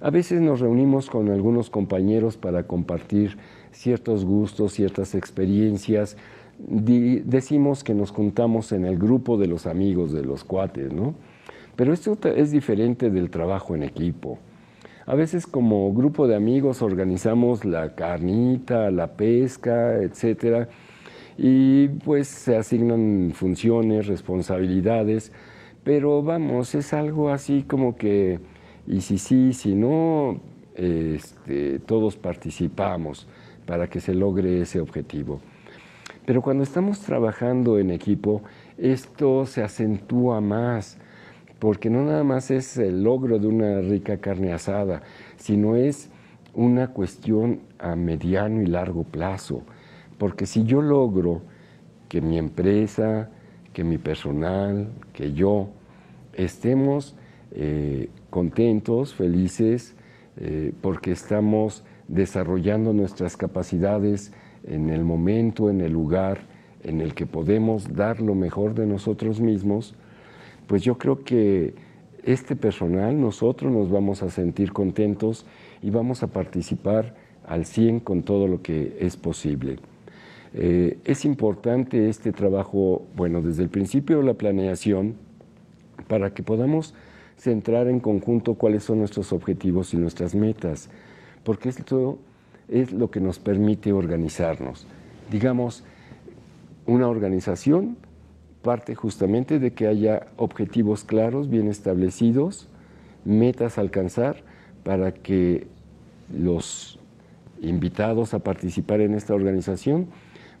a 0.00 0.10
veces 0.10 0.40
nos 0.40 0.60
reunimos 0.60 1.08
con 1.08 1.30
algunos 1.30 1.70
compañeros 1.70 2.36
para 2.36 2.64
compartir 2.66 3.36
ciertos 3.72 4.24
gustos, 4.24 4.72
ciertas 4.72 5.14
experiencias. 5.14 6.16
decimos 6.58 7.84
que 7.84 7.94
nos 7.94 8.10
juntamos 8.10 8.72
en 8.72 8.84
el 8.84 8.98
grupo 8.98 9.36
de 9.36 9.46
los 9.46 9.66
amigos, 9.66 10.12
de 10.12 10.24
los 10.24 10.44
cuates, 10.44 10.92
¿no? 10.92 11.14
Pero 11.76 11.92
esto 11.92 12.18
es 12.24 12.50
diferente 12.50 13.10
del 13.10 13.30
trabajo 13.30 13.74
en 13.74 13.82
equipo. 13.82 14.38
A 15.04 15.14
veces 15.14 15.46
como 15.46 15.92
grupo 15.92 16.26
de 16.26 16.34
amigos 16.34 16.82
organizamos 16.82 17.64
la 17.64 17.94
carnita, 17.94 18.90
la 18.90 19.12
pesca, 19.16 19.96
etcétera, 20.02 20.68
y 21.38 21.88
pues 21.88 22.26
se 22.28 22.56
asignan 22.56 23.32
funciones, 23.34 24.06
responsabilidades, 24.06 25.32
pero 25.84 26.22
vamos, 26.22 26.74
es 26.74 26.92
algo 26.92 27.30
así 27.30 27.62
como 27.62 27.96
que, 27.96 28.40
y 28.86 29.00
si 29.00 29.18
sí, 29.18 29.52
si 29.52 29.74
no, 29.74 30.40
este, 30.74 31.78
todos 31.80 32.16
participamos 32.16 33.26
para 33.66 33.88
que 33.88 34.00
se 34.00 34.14
logre 34.14 34.60
ese 34.60 34.80
objetivo. 34.80 35.40
Pero 36.24 36.42
cuando 36.42 36.62
estamos 36.62 37.00
trabajando 37.00 37.78
en 37.78 37.90
equipo, 37.90 38.42
esto 38.78 39.46
se 39.46 39.62
acentúa 39.62 40.40
más, 40.40 40.98
porque 41.58 41.88
no 41.88 42.04
nada 42.04 42.24
más 42.24 42.50
es 42.50 42.76
el 42.76 43.02
logro 43.02 43.38
de 43.38 43.46
una 43.46 43.80
rica 43.80 44.18
carne 44.18 44.52
asada, 44.52 45.02
sino 45.36 45.76
es 45.76 46.10
una 46.54 46.88
cuestión 46.88 47.60
a 47.78 47.96
mediano 47.96 48.62
y 48.62 48.66
largo 48.66 49.04
plazo. 49.04 49.62
Porque 50.18 50.46
si 50.46 50.64
yo 50.64 50.82
logro 50.82 51.42
que 52.08 52.20
mi 52.20 52.38
empresa, 52.38 53.30
que 53.72 53.84
mi 53.84 53.98
personal, 53.98 54.88
que 55.12 55.32
yo 55.32 55.68
estemos 56.32 57.14
eh, 57.52 58.08
contentos, 58.30 59.14
felices, 59.14 59.94
eh, 60.38 60.72
porque 60.80 61.12
estamos 61.12 61.84
desarrollando 62.08 62.92
nuestras 62.92 63.36
capacidades 63.36 64.32
en 64.64 64.90
el 64.90 65.04
momento, 65.04 65.70
en 65.70 65.80
el 65.80 65.92
lugar 65.92 66.40
en 66.82 67.00
el 67.00 67.14
que 67.14 67.26
podemos 67.26 67.94
dar 67.94 68.20
lo 68.20 68.34
mejor 68.34 68.74
de 68.74 68.86
nosotros 68.86 69.40
mismos, 69.40 69.94
pues 70.66 70.82
yo 70.82 70.98
creo 70.98 71.24
que 71.24 71.74
este 72.22 72.56
personal, 72.56 73.20
nosotros 73.20 73.72
nos 73.72 73.90
vamos 73.90 74.22
a 74.22 74.30
sentir 74.30 74.72
contentos 74.72 75.46
y 75.82 75.90
vamos 75.90 76.22
a 76.22 76.26
participar 76.26 77.14
al 77.46 77.64
100 77.64 78.00
con 78.00 78.22
todo 78.22 78.48
lo 78.48 78.62
que 78.62 78.96
es 79.00 79.16
posible. 79.16 79.78
Eh, 80.52 80.98
es 81.04 81.24
importante 81.24 82.08
este 82.08 82.32
trabajo, 82.32 83.06
bueno, 83.14 83.42
desde 83.42 83.62
el 83.62 83.68
principio 83.68 84.22
la 84.22 84.34
planeación, 84.34 85.14
para 86.08 86.34
que 86.34 86.42
podamos 86.42 86.94
centrar 87.36 87.88
en 87.88 88.00
conjunto 88.00 88.54
cuáles 88.54 88.84
son 88.84 88.98
nuestros 88.98 89.32
objetivos 89.32 89.94
y 89.94 89.96
nuestras 89.96 90.34
metas, 90.34 90.88
porque 91.44 91.68
esto 91.68 92.18
es 92.68 92.92
lo 92.92 93.10
que 93.10 93.20
nos 93.20 93.38
permite 93.38 93.92
organizarnos. 93.92 94.86
Digamos, 95.30 95.84
una 96.86 97.08
organización 97.08 97.96
parte 98.62 98.94
justamente 98.94 99.58
de 99.58 99.72
que 99.72 99.86
haya 99.86 100.26
objetivos 100.36 101.04
claros, 101.04 101.48
bien 101.48 101.68
establecidos, 101.68 102.68
metas 103.24 103.78
a 103.78 103.80
alcanzar 103.80 104.42
para 104.82 105.12
que 105.12 105.66
los 106.36 106.98
invitados 107.60 108.34
a 108.34 108.40
participar 108.40 109.00
en 109.00 109.14
esta 109.14 109.34
organización 109.34 110.08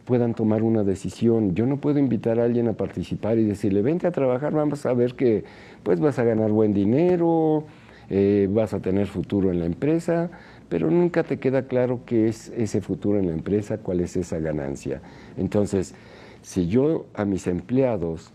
puedan 0.06 0.34
tomar 0.34 0.62
una 0.62 0.84
decisión. 0.84 1.54
Yo 1.54 1.66
no 1.66 1.76
puedo 1.78 1.98
invitar 1.98 2.40
a 2.40 2.44
alguien 2.44 2.68
a 2.68 2.72
participar 2.72 3.38
y 3.38 3.44
decirle, 3.44 3.82
vente 3.82 4.06
a 4.06 4.12
trabajar, 4.12 4.54
vamos 4.54 4.86
a 4.86 4.94
ver 4.94 5.14
que 5.14 5.44
pues 5.82 6.00
vas 6.00 6.18
a 6.18 6.24
ganar 6.24 6.50
buen 6.50 6.72
dinero, 6.72 7.64
eh, 8.08 8.48
vas 8.50 8.72
a 8.72 8.80
tener 8.80 9.08
futuro 9.08 9.50
en 9.50 9.58
la 9.58 9.66
empresa, 9.66 10.30
pero 10.68 10.90
nunca 10.90 11.24
te 11.24 11.38
queda 11.38 11.66
claro 11.66 12.00
qué 12.06 12.28
es 12.28 12.48
ese 12.56 12.80
futuro 12.80 13.18
en 13.18 13.26
la 13.26 13.32
empresa, 13.32 13.78
cuál 13.78 14.00
es 14.00 14.16
esa 14.16 14.38
ganancia. 14.38 15.02
Entonces, 15.36 15.94
si 16.40 16.68
yo 16.68 17.06
a 17.14 17.24
mis 17.24 17.48
empleados 17.48 18.32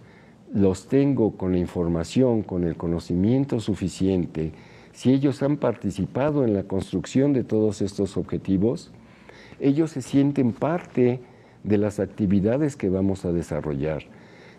los 0.53 0.87
tengo 0.87 1.37
con 1.37 1.53
la 1.53 1.59
información, 1.59 2.43
con 2.43 2.65
el 2.65 2.75
conocimiento 2.75 3.61
suficiente, 3.61 4.51
si 4.91 5.13
ellos 5.13 5.41
han 5.41 5.55
participado 5.55 6.43
en 6.43 6.53
la 6.53 6.63
construcción 6.63 7.31
de 7.31 7.45
todos 7.45 7.81
estos 7.81 8.17
objetivos, 8.17 8.91
ellos 9.61 9.91
se 9.91 10.01
sienten 10.01 10.51
parte 10.51 11.21
de 11.63 11.77
las 11.77 11.99
actividades 11.99 12.75
que 12.75 12.89
vamos 12.89 13.25
a 13.25 13.31
desarrollar. 13.31 14.03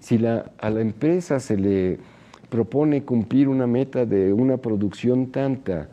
Si 0.00 0.24
a 0.26 0.70
la 0.70 0.80
empresa 0.80 1.40
se 1.40 1.56
le 1.56 1.98
propone 2.48 3.04
cumplir 3.04 3.48
una 3.48 3.66
meta 3.66 4.04
de 4.04 4.32
una 4.32 4.56
producción 4.56 5.30
tanta 5.30 5.88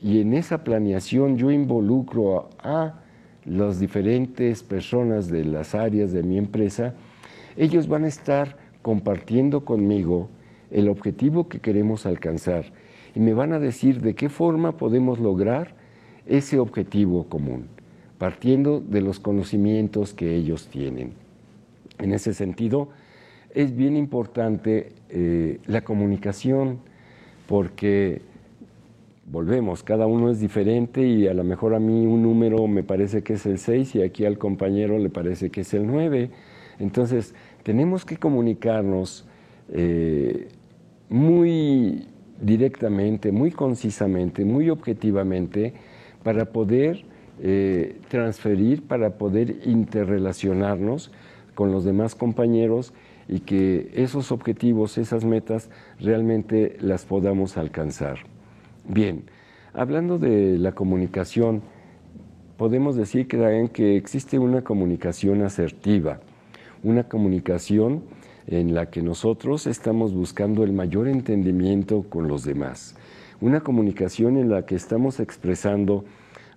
y 0.00 0.20
en 0.20 0.32
esa 0.32 0.64
planeación 0.64 1.36
yo 1.36 1.50
involucro 1.50 2.50
a, 2.58 2.98
las 3.44 3.80
diferentes 3.80 4.62
personas 4.62 5.28
de 5.28 5.44
las 5.44 5.74
áreas 5.74 6.12
de 6.12 6.22
mi 6.22 6.38
empresa, 6.38 6.94
ellos 7.56 7.88
van 7.88 8.04
a 8.04 8.08
estar 8.08 8.56
compartiendo 8.82 9.64
conmigo 9.64 10.28
el 10.70 10.88
objetivo 10.88 11.48
que 11.48 11.58
queremos 11.58 12.06
alcanzar 12.06 12.66
y 13.16 13.20
me 13.20 13.34
van 13.34 13.52
a 13.52 13.58
decir 13.58 14.00
de 14.00 14.14
qué 14.14 14.28
forma 14.28 14.76
podemos 14.76 15.18
lograr 15.18 15.74
ese 16.24 16.60
objetivo 16.60 17.24
común 17.24 17.66
partiendo 18.22 18.78
de 18.78 19.00
los 19.00 19.18
conocimientos 19.18 20.14
que 20.14 20.36
ellos 20.36 20.68
tienen. 20.68 21.10
En 21.98 22.12
ese 22.12 22.34
sentido, 22.34 22.88
es 23.52 23.74
bien 23.74 23.96
importante 23.96 24.92
eh, 25.08 25.58
la 25.66 25.82
comunicación, 25.82 26.78
porque 27.48 28.22
volvemos, 29.26 29.82
cada 29.82 30.06
uno 30.06 30.30
es 30.30 30.38
diferente 30.38 31.04
y 31.04 31.26
a 31.26 31.34
lo 31.34 31.42
mejor 31.42 31.74
a 31.74 31.80
mí 31.80 32.06
un 32.06 32.22
número 32.22 32.68
me 32.68 32.84
parece 32.84 33.24
que 33.24 33.32
es 33.32 33.44
el 33.44 33.58
6 33.58 33.96
y 33.96 34.02
aquí 34.02 34.24
al 34.24 34.38
compañero 34.38 35.00
le 35.00 35.10
parece 35.10 35.50
que 35.50 35.62
es 35.62 35.74
el 35.74 35.84
9. 35.84 36.30
Entonces, 36.78 37.34
tenemos 37.64 38.04
que 38.04 38.18
comunicarnos 38.18 39.26
eh, 39.72 40.46
muy 41.08 42.06
directamente, 42.40 43.32
muy 43.32 43.50
concisamente, 43.50 44.44
muy 44.44 44.70
objetivamente, 44.70 45.74
para 46.22 46.44
poder 46.52 47.10
eh, 47.40 47.98
transferir 48.08 48.82
para 48.82 49.18
poder 49.18 49.66
interrelacionarnos 49.66 51.10
con 51.54 51.72
los 51.72 51.84
demás 51.84 52.14
compañeros 52.14 52.92
y 53.28 53.40
que 53.40 53.90
esos 53.94 54.32
objetivos, 54.32 54.98
esas 54.98 55.24
metas, 55.24 55.70
realmente 56.00 56.76
las 56.80 57.04
podamos 57.04 57.56
alcanzar. 57.56 58.18
Bien, 58.86 59.24
hablando 59.72 60.18
de 60.18 60.58
la 60.58 60.72
comunicación, 60.72 61.62
podemos 62.56 62.96
decir 62.96 63.28
que, 63.28 63.70
que 63.72 63.96
existe 63.96 64.38
una 64.38 64.62
comunicación 64.62 65.42
asertiva, 65.42 66.20
una 66.82 67.08
comunicación 67.08 68.02
en 68.46 68.74
la 68.74 68.90
que 68.90 69.02
nosotros 69.02 69.66
estamos 69.66 70.12
buscando 70.12 70.64
el 70.64 70.72
mayor 70.72 71.08
entendimiento 71.08 72.04
con 72.08 72.28
los 72.28 72.44
demás, 72.44 72.96
una 73.40 73.60
comunicación 73.60 74.36
en 74.36 74.50
la 74.50 74.66
que 74.66 74.74
estamos 74.74 75.20
expresando 75.20 76.04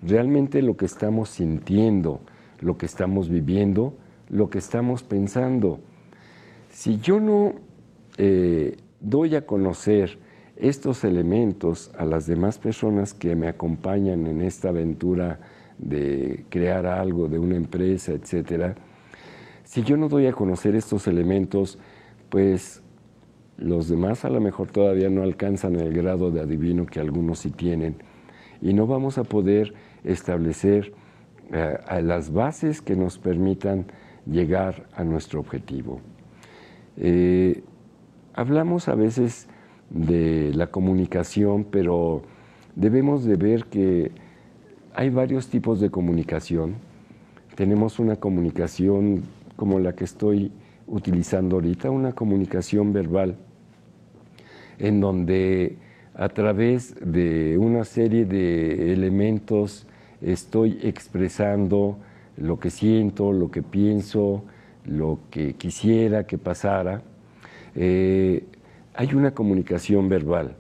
realmente 0.08 0.62
lo 0.62 0.78
que 0.78 0.86
estamos 0.86 1.30
sintiendo, 1.30 2.22
lo 2.60 2.78
que 2.78 2.86
estamos 2.86 3.30
viviendo, 3.30 3.94
lo 4.30 4.50
que 4.50 4.58
estamos 4.58 5.04
pensando. 5.04 5.80
Si 6.70 7.00
yo 7.00 7.20
no 7.20 7.54
eh, 8.18 8.78
doy 9.00 9.36
a 9.36 9.46
conocer 9.46 10.18
estos 10.58 11.04
elementos 11.04 11.92
a 11.98 12.06
las 12.06 12.28
demás 12.28 12.58
personas 12.58 13.14
que 13.14 13.36
me 13.36 13.48
acompañan 13.48 14.26
en 14.28 14.42
esta 14.42 14.70
aventura 14.70 15.40
de 15.78 16.46
crear 16.50 16.86
algo, 16.86 17.28
de 17.28 17.40
una 17.40 17.56
empresa, 17.56 18.14
etcétera, 18.14 18.76
si 19.64 19.84
yo 19.84 19.98
no 19.98 20.08
doy 20.08 20.28
a 20.28 20.32
conocer 20.34 20.76
estos 20.76 21.08
elementos, 21.08 21.78
pues 22.30 22.82
los 23.58 23.90
demás 23.90 24.24
a 24.24 24.30
lo 24.30 24.40
mejor 24.40 24.70
todavía 24.70 25.10
no 25.10 25.24
alcanzan 25.24 25.76
el 25.76 25.94
grado 25.94 26.32
de 26.32 26.42
adivino 26.42 26.86
que 26.86 27.00
algunos 27.00 27.40
sí 27.40 27.50
tienen 27.52 27.98
y 28.62 28.74
no 28.74 28.88
vamos 28.88 29.18
a 29.18 29.24
poder 29.24 29.74
establecer 30.06 30.94
eh, 31.52 31.78
las 32.02 32.32
bases 32.32 32.82
que 32.82 32.96
nos 32.96 33.18
permitan 33.18 33.86
llegar 34.26 34.88
a 34.96 35.04
nuestro 35.04 35.40
objetivo. 35.40 36.00
Eh, 36.98 37.64
hablamos 38.34 38.88
a 38.88 38.96
veces 38.96 39.48
de 39.90 40.52
la 40.54 40.68
comunicación, 40.68 41.66
pero 41.70 42.24
debemos 42.76 43.26
de 43.26 43.36
ver 43.36 43.66
que 43.66 44.12
hay 44.94 45.10
varios 45.10 45.50
tipos 45.50 45.80
de 45.80 45.90
comunicación. 45.90 46.76
Tenemos 47.56 48.00
una 48.00 48.16
comunicación 48.16 49.24
como 49.56 49.80
la 49.80 49.94
que 49.94 50.04
estoy 50.04 50.52
utilizando 50.88 51.58
ahorita, 51.58 51.90
una 51.90 52.14
comunicación 52.14 52.94
verbal, 52.94 53.38
en 54.80 55.00
donde 55.00 55.78
a 56.14 56.30
través 56.30 56.96
de 57.02 57.58
una 57.58 57.84
serie 57.84 58.26
de 58.26 58.94
elementos 58.94 59.88
estoy 60.26 60.80
expresando 60.82 61.98
lo 62.38 62.60
que 62.60 62.70
siento, 62.70 63.32
lo 63.32 63.52
que 63.52 63.62
pienso, 63.62 64.44
lo 64.86 65.20
que 65.30 65.54
quisiera 65.54 66.26
que 66.26 66.38
pasara. 66.38 67.02
Eh, 67.76 68.44
hay 68.96 69.14
una 69.14 69.32
comunicación 69.32 70.10
verbal 70.10 70.56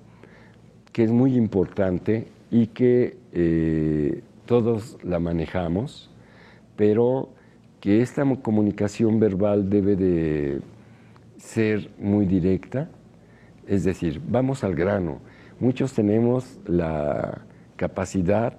que 0.92 1.04
es 1.04 1.12
muy 1.12 1.36
importante 1.36 2.28
y 2.52 2.68
que 2.68 3.18
eh, 3.34 4.22
todos 4.46 4.98
la 5.04 5.20
manejamos, 5.20 6.10
pero 6.76 7.30
que 7.82 8.02
esta 8.02 8.24
comunicación 8.42 9.20
verbal 9.20 9.70
debe 9.70 9.96
de 9.96 10.62
ser 11.38 11.90
muy 12.00 12.26
directa, 12.26 12.90
es 13.68 13.84
decir, 13.84 14.22
vamos 14.28 14.64
al 14.64 14.76
grano. 14.76 15.20
Muchos 15.60 15.94
tenemos 15.94 16.60
la 16.66 17.42
capacidad 17.76 18.58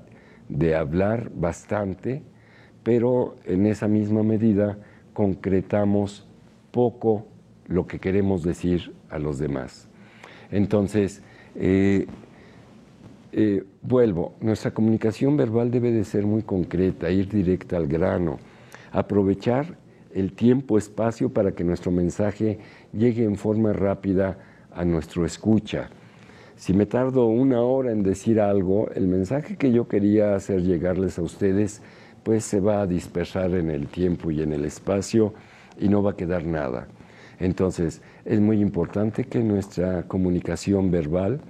de 0.49 0.75
hablar 0.75 1.31
bastante, 1.35 2.23
pero 2.83 3.37
en 3.45 3.67
esa 3.67 3.89
misma 3.89 4.23
medida 4.23 4.79
concretamos 5.13 6.27
poco 6.71 7.27
lo 7.67 7.87
que 7.87 7.99
queremos 7.99 8.43
decir 8.43 8.93
a 9.11 9.19
los 9.19 9.39
demás. 9.39 9.89
Entonces, 10.51 11.23
eh, 11.57 12.07
eh, 13.33 13.65
vuelvo, 13.83 14.35
nuestra 14.41 14.71
comunicación 14.73 15.37
verbal 15.37 15.71
debe 15.71 15.91
de 15.91 16.05
ser 16.05 16.25
muy 16.25 16.43
concreta, 16.43 17.11
ir 17.11 17.29
directa 17.29 17.77
al 17.77 17.87
grano, 17.87 18.39
aprovechar 18.93 19.77
el 20.15 20.33
tiempo, 20.33 20.79
espacio 20.79 21.29
para 21.29 21.53
que 21.53 21.65
nuestro 21.65 21.91
mensaje 21.91 22.59
llegue 22.93 23.25
en 23.25 23.37
forma 23.37 23.73
rápida 23.73 24.39
a 24.73 24.85
nuestro 24.85 25.27
escucha. 25.27 25.91
Si 26.57 26.73
me 26.73 26.87
tardo 26.87 27.27
una 27.27 27.61
hora 27.61 27.93
en 27.93 28.03
decir 28.03 28.41
algo, 28.41 28.89
el 28.95 29.07
mensaje 29.07 29.57
que 29.57 29.73
yo 29.73 29.89
quería 29.89 30.35
hacer 30.35 30.63
llegarles 30.63 31.19
a 31.19 31.23
ustedes, 31.23 31.83
pues 32.23 32.45
se 32.45 32.61
va 32.61 32.81
a 32.81 32.87
dispersar 32.87 33.55
en 33.55 33.71
el 33.71 33.89
tiempo 33.89 34.31
y 34.31 34.41
en 34.41 34.53
el 34.53 34.65
espacio 34.65 35.35
y 35.79 35.89
no 35.89 36.03
va 36.03 36.13
a 36.13 36.17
quedar 36.17 36.47
nada. 36.47 36.89
Entonces, 37.39 38.01
es 38.25 38.41
muy 38.41 38.61
importante 38.61 39.25
que 39.25 39.41
nuestra 39.41 40.05
comunicación 40.05 40.91
verbal 40.91 41.41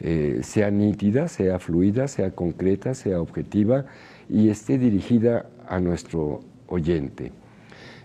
eh, 0.00 0.40
sea 0.42 0.70
nítida, 0.70 1.26
sea 1.26 1.58
fluida, 1.58 2.06
sea 2.06 2.30
concreta, 2.30 2.94
sea 2.94 3.20
objetiva 3.20 3.86
y 4.28 4.50
esté 4.50 4.78
dirigida 4.78 5.46
a 5.68 5.80
nuestro 5.80 6.40
oyente. 6.68 7.32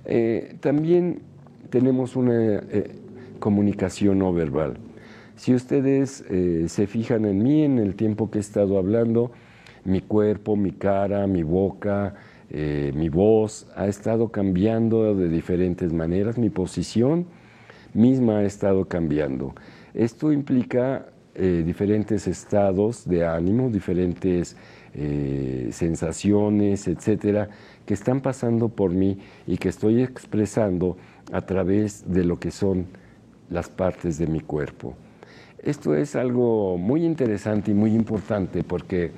Eh, 0.05 0.55
también 0.61 1.21
tenemos 1.69 2.15
una 2.15 2.33
eh, 2.33 2.91
comunicación 3.39 4.19
no 4.19 4.33
verbal. 4.33 4.77
Si 5.39 5.53
ustedes 5.53 6.25
se 6.67 6.86
fijan 6.86 7.24
en 7.24 7.41
mí, 7.41 7.63
en 7.63 7.79
el 7.79 7.96
tiempo 7.96 8.29
que 8.29 8.39
he 8.39 8.41
estado 8.41 8.77
hablando, 8.77 9.31
mi 9.86 10.01
cuerpo, 10.01 10.58
mi 10.58 10.74
cara, 10.74 11.27
mi 11.27 11.43
boca, 11.43 12.13
mi 12.51 13.08
voz 13.08 13.65
ha 13.74 13.88
estado 13.88 14.34
cambiando 14.34 15.15
de 15.15 15.29
diferentes 15.29 15.93
maneras, 15.93 16.38
mi 16.38 16.50
posición 16.50 17.25
misma 17.93 18.39
ha 18.39 18.43
estado 18.43 18.84
cambiando. 18.86 19.55
Esto 19.93 20.34
implica 20.34 21.05
eh, 21.36 21.63
diferentes 21.65 22.27
estados 22.27 23.08
de 23.08 23.25
ánimo, 23.25 23.69
diferentes 23.69 24.58
eh, 24.93 25.69
sensaciones, 25.72 26.88
etcétera, 26.88 27.50
que 27.86 27.93
están 27.93 28.19
pasando 28.19 28.67
por 28.67 28.91
mí 28.91 29.19
y 29.48 29.58
que 29.58 29.69
estoy 29.69 30.01
expresando 30.01 30.98
a 31.31 31.41
través 31.41 32.12
de 32.12 32.25
lo 32.25 32.39
que 32.39 32.51
son 32.51 32.88
las 33.50 33.69
partes 33.69 34.17
de 34.17 34.27
mi 34.27 34.41
cuerpo. 34.41 34.96
Esto 35.63 35.93
es 35.93 36.15
algo 36.15 36.77
muy 36.77 37.03
interesante 37.03 37.71
y 37.71 37.73
muy 37.73 37.93
importante 37.93 38.63
porque 38.63 39.11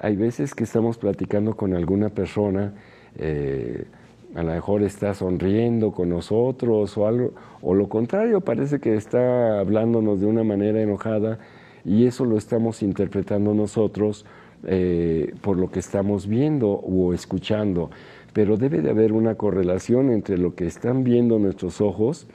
hay 0.00 0.16
veces 0.16 0.54
que 0.54 0.64
estamos 0.64 0.98
platicando 0.98 1.54
con 1.54 1.74
alguna 1.74 2.08
persona, 2.08 2.74
eh, 3.16 3.84
a 4.34 4.42
lo 4.42 4.52
mejor 4.52 4.82
está 4.82 5.14
sonriendo 5.14 5.92
con 5.92 6.08
nosotros 6.08 6.96
o 6.98 7.06
algo, 7.06 7.34
o 7.62 7.74
lo 7.74 7.88
contrario, 7.88 8.40
parece 8.40 8.80
que 8.80 8.96
está 8.96 9.60
hablándonos 9.60 10.20
de 10.20 10.26
una 10.26 10.42
manera 10.42 10.80
enojada 10.80 11.38
y 11.84 12.06
eso 12.06 12.24
lo 12.24 12.36
estamos 12.36 12.82
interpretando 12.82 13.54
nosotros 13.54 14.26
eh, 14.64 15.34
por 15.40 15.56
lo 15.56 15.70
que 15.70 15.78
estamos 15.78 16.26
viendo 16.26 16.68
o 16.68 17.14
escuchando. 17.14 17.90
Pero 18.32 18.56
debe 18.56 18.82
de 18.82 18.90
haber 18.90 19.12
una 19.12 19.36
correlación 19.36 20.10
entre 20.10 20.36
lo 20.36 20.54
que 20.54 20.66
están 20.66 21.04
viendo 21.04 21.38
nuestros 21.38 21.80
ojos 21.80 22.26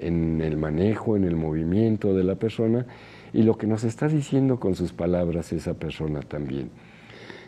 en 0.00 0.40
el 0.40 0.56
manejo, 0.56 1.16
en 1.16 1.24
el 1.24 1.36
movimiento 1.36 2.14
de 2.14 2.24
la 2.24 2.34
persona 2.34 2.86
y 3.32 3.42
lo 3.42 3.56
que 3.56 3.66
nos 3.66 3.84
está 3.84 4.08
diciendo 4.08 4.58
con 4.58 4.74
sus 4.74 4.92
palabras 4.92 5.52
esa 5.52 5.74
persona 5.74 6.20
también. 6.20 6.70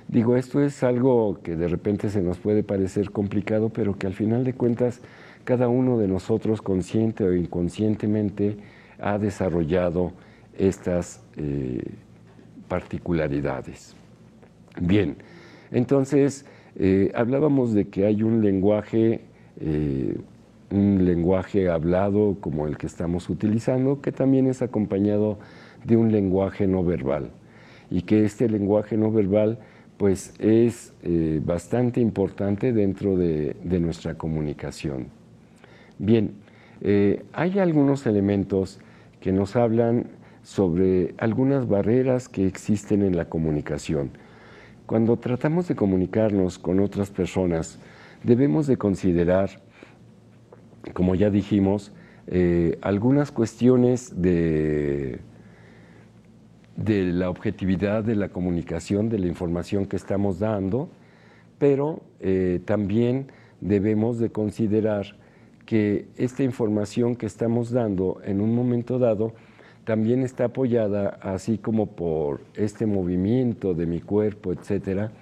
Digo, 0.08 0.36
esto 0.36 0.62
es 0.62 0.82
algo 0.82 1.40
que 1.42 1.56
de 1.56 1.68
repente 1.68 2.10
se 2.10 2.22
nos 2.22 2.38
puede 2.38 2.62
parecer 2.62 3.10
complicado, 3.10 3.70
pero 3.70 3.96
que 3.96 4.06
al 4.06 4.14
final 4.14 4.44
de 4.44 4.52
cuentas 4.52 5.00
cada 5.44 5.68
uno 5.68 5.98
de 5.98 6.06
nosotros, 6.06 6.62
consciente 6.62 7.24
o 7.24 7.34
inconscientemente, 7.34 8.56
ha 9.00 9.18
desarrollado 9.18 10.12
estas 10.56 11.24
eh, 11.36 11.82
particularidades. 12.68 13.96
Bien, 14.80 15.16
entonces 15.70 16.46
eh, 16.76 17.10
hablábamos 17.14 17.74
de 17.74 17.88
que 17.88 18.06
hay 18.06 18.22
un 18.22 18.42
lenguaje, 18.42 19.22
eh, 19.60 20.16
un 20.72 21.04
lenguaje 21.04 21.68
hablado 21.68 22.38
como 22.40 22.66
el 22.66 22.78
que 22.78 22.86
estamos 22.86 23.28
utilizando, 23.28 24.00
que 24.00 24.10
también 24.10 24.46
es 24.46 24.62
acompañado 24.62 25.38
de 25.84 25.96
un 25.96 26.10
lenguaje 26.10 26.66
no 26.66 26.82
verbal, 26.82 27.30
y 27.90 28.02
que 28.02 28.24
este 28.24 28.48
lenguaje 28.48 28.96
no 28.96 29.12
verbal 29.12 29.58
pues 29.98 30.34
es 30.40 30.94
eh, 31.02 31.40
bastante 31.44 32.00
importante 32.00 32.72
dentro 32.72 33.16
de, 33.16 33.54
nuestra 33.62 34.14
comunicación. 34.14 35.08
Bien, 35.98 36.32
eh, 36.80 37.22
hay 37.32 37.58
algunos 37.58 38.06
elementos 38.06 38.80
que 39.20 39.30
nos 39.30 39.54
hablan 39.54 40.06
sobre 40.42 41.14
algunas 41.18 41.68
barreras 41.68 42.28
que 42.28 42.46
existen 42.46 43.02
en 43.02 43.16
la 43.16 43.26
comunicación. 43.26 44.10
Cuando 44.86 45.16
tratamos 45.18 45.68
de 45.68 45.76
comunicarnos 45.76 46.58
con 46.58 46.80
otras 46.80 47.10
personas, 47.10 47.78
debemos 48.24 48.66
de 48.66 48.76
considerar, 48.76 49.50
como 50.94 51.14
ya 51.14 51.30
dijimos, 51.30 51.92
eh, 52.26 52.78
algunas 52.82 53.30
cuestiones 53.32 54.20
de 54.20 55.20
de 56.76 57.12
la 57.12 57.28
objetividad 57.28 58.02
de 58.02 58.16
la 58.16 58.28
comunicación, 58.30 59.08
de 59.08 59.18
la 59.18 59.26
información 59.26 59.86
que 59.86 59.96
estamos 59.96 60.38
dando, 60.38 60.88
pero 61.58 62.00
eh, 62.20 62.60
también 62.64 63.26
debemos 63.60 64.18
de 64.18 64.30
considerar 64.30 65.16
que 65.66 66.06
esta 66.16 66.42
información 66.42 67.14
que 67.14 67.26
estamos 67.26 67.70
dando 67.70 68.20
en 68.24 68.40
un 68.40 68.54
momento 68.54 68.98
dado 68.98 69.32
también 69.84 70.22
está 70.22 70.46
apoyada, 70.46 71.18
así 71.22 71.58
como 71.58 71.86
por 71.86 72.40
este 72.54 72.86
movimiento 72.86 73.74
de 73.74 73.86
mi 73.86 74.00
cuerpo, 74.00 74.52
etcétera. 74.52 75.12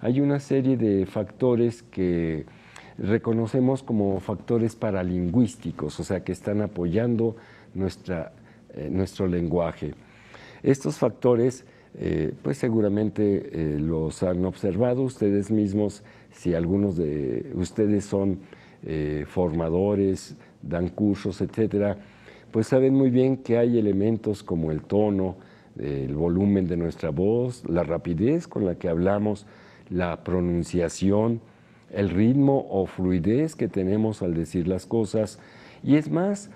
Hay 0.00 0.20
una 0.20 0.40
serie 0.40 0.76
de 0.76 1.06
factores 1.06 1.82
que 1.82 2.46
reconocemos 2.98 3.82
como 3.82 4.20
factores 4.20 4.74
paralingüísticos, 4.74 6.00
o 6.00 6.04
sea, 6.04 6.24
que 6.24 6.32
están 6.32 6.62
apoyando 6.62 7.36
nuestra, 7.74 8.32
eh, 8.74 8.88
nuestro 8.90 9.26
lenguaje. 9.26 9.94
Estos 10.62 10.96
factores, 10.96 11.64
eh, 11.94 12.32
pues 12.42 12.58
seguramente 12.58 13.50
eh, 13.52 13.78
los 13.78 14.22
han 14.22 14.44
observado 14.44 15.02
ustedes 15.02 15.50
mismos, 15.50 16.02
si 16.30 16.54
algunos 16.54 16.96
de 16.96 17.50
ustedes 17.54 18.04
son 18.04 18.40
formadores, 19.26 20.36
dan 20.62 20.90
cursos, 20.90 21.40
etcétera, 21.40 21.98
pues 22.52 22.68
saben 22.68 22.94
muy 22.94 23.10
bien 23.10 23.38
que 23.38 23.58
hay 23.58 23.78
elementos 23.78 24.44
como 24.44 24.70
el 24.70 24.82
tono, 24.82 25.38
el 25.76 26.14
volumen 26.14 26.68
de 26.68 26.76
nuestra 26.76 27.10
voz, 27.10 27.64
la 27.68 27.82
rapidez 27.82 28.46
con 28.46 28.64
la 28.64 28.76
que 28.76 28.88
hablamos, 28.88 29.44
la 29.90 30.22
pronunciación, 30.22 31.40
el 31.96 32.10
ritmo 32.10 32.66
o 32.70 32.86
fluidez 32.86 33.56
que 33.56 33.68
tenemos 33.68 34.22
al 34.22 34.34
decir 34.34 34.68
las 34.68 34.86
cosas, 34.86 35.38
y 35.82 35.96
es 35.96 36.10
más, 36.10 36.50